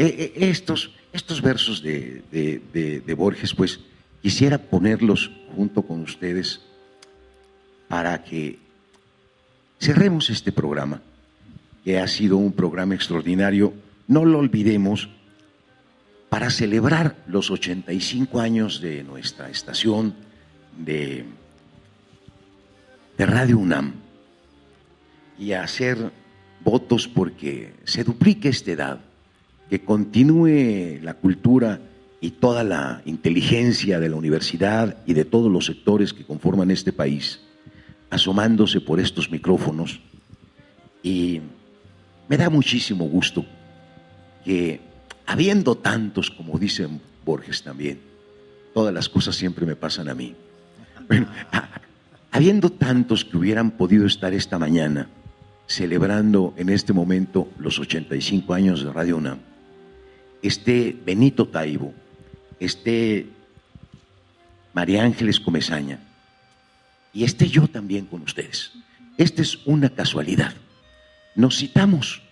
[0.00, 3.80] Eh, eh, estos, estos versos de, de, Borges, pues
[4.22, 6.62] quisiera ponerlos junto con ustedes
[7.86, 8.58] para que
[9.78, 11.02] cerremos este programa,
[11.84, 13.74] que ha sido un programa extraordinario.
[14.08, 15.10] No lo olvidemos
[16.30, 20.14] para celebrar los 85 años de nuestra estación,
[20.78, 21.26] de,
[23.18, 23.92] de Radio UNAM
[25.38, 26.10] y hacer
[26.64, 29.09] votos porque se duplique esta edad,
[29.70, 31.80] que continúe la cultura
[32.20, 36.92] y toda la inteligencia de la universidad y de todos los sectores que conforman este
[36.92, 37.40] país,
[38.10, 40.00] asomándose por estos micrófonos.
[41.04, 41.40] Y
[42.28, 43.46] me da muchísimo gusto
[44.44, 44.80] que,
[45.24, 48.00] habiendo tantos, como dicen Borges también,
[48.74, 50.34] todas las cosas siempre me pasan a mí.
[52.32, 55.08] Habiendo tantos que hubieran podido estar esta mañana
[55.66, 59.49] celebrando en este momento los 85 años de Radio UNAM,
[60.42, 61.94] esté Benito Taibo,
[62.58, 63.26] esté
[64.72, 66.00] María Ángeles Comezaña
[67.12, 68.72] y esté yo también con ustedes.
[69.18, 70.54] Esta es una casualidad.
[71.34, 72.22] Nos citamos,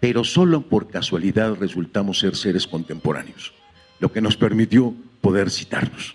[0.00, 3.52] pero solo por casualidad resultamos ser seres contemporáneos,
[4.00, 6.14] lo que nos permitió poder citarnos.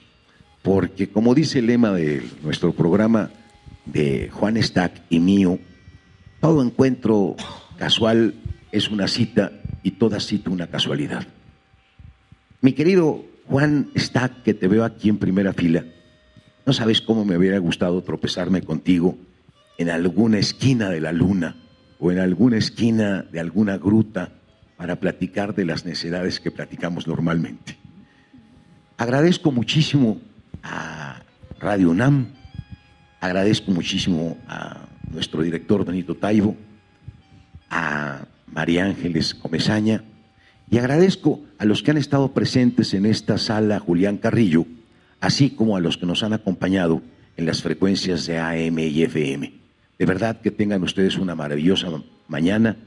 [0.61, 3.31] Porque como dice el lema de nuestro programa
[3.85, 5.59] de Juan Stack y mío,
[6.39, 7.35] todo encuentro
[7.77, 8.35] casual
[8.71, 9.51] es una cita
[9.83, 11.25] y toda cita una casualidad.
[12.61, 15.83] Mi querido Juan Stack, que te veo aquí en primera fila,
[16.65, 19.17] no sabes cómo me hubiera gustado tropezarme contigo
[19.77, 21.55] en alguna esquina de la luna
[21.99, 24.31] o en alguna esquina de alguna gruta
[24.77, 27.77] para platicar de las necesidades que platicamos normalmente.
[28.97, 30.21] Agradezco muchísimo
[30.63, 31.21] a
[31.59, 32.27] Radio UNAM,
[33.19, 36.55] agradezco muchísimo a nuestro director Benito Taibo,
[37.69, 40.03] a María Ángeles Comezaña,
[40.69, 44.65] y agradezco a los que han estado presentes en esta sala, Julián Carrillo,
[45.19, 47.01] así como a los que nos han acompañado
[47.35, 49.53] en las frecuencias de AM y FM.
[49.99, 51.89] De verdad que tengan ustedes una maravillosa
[52.27, 52.77] mañana.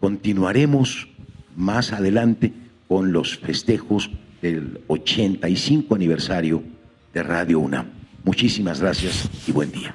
[0.00, 1.08] Continuaremos
[1.54, 2.52] más adelante
[2.88, 6.62] con los festejos del 85 aniversario
[7.12, 7.86] de Radio UNAM.
[8.24, 9.94] Muchísimas gracias y buen día.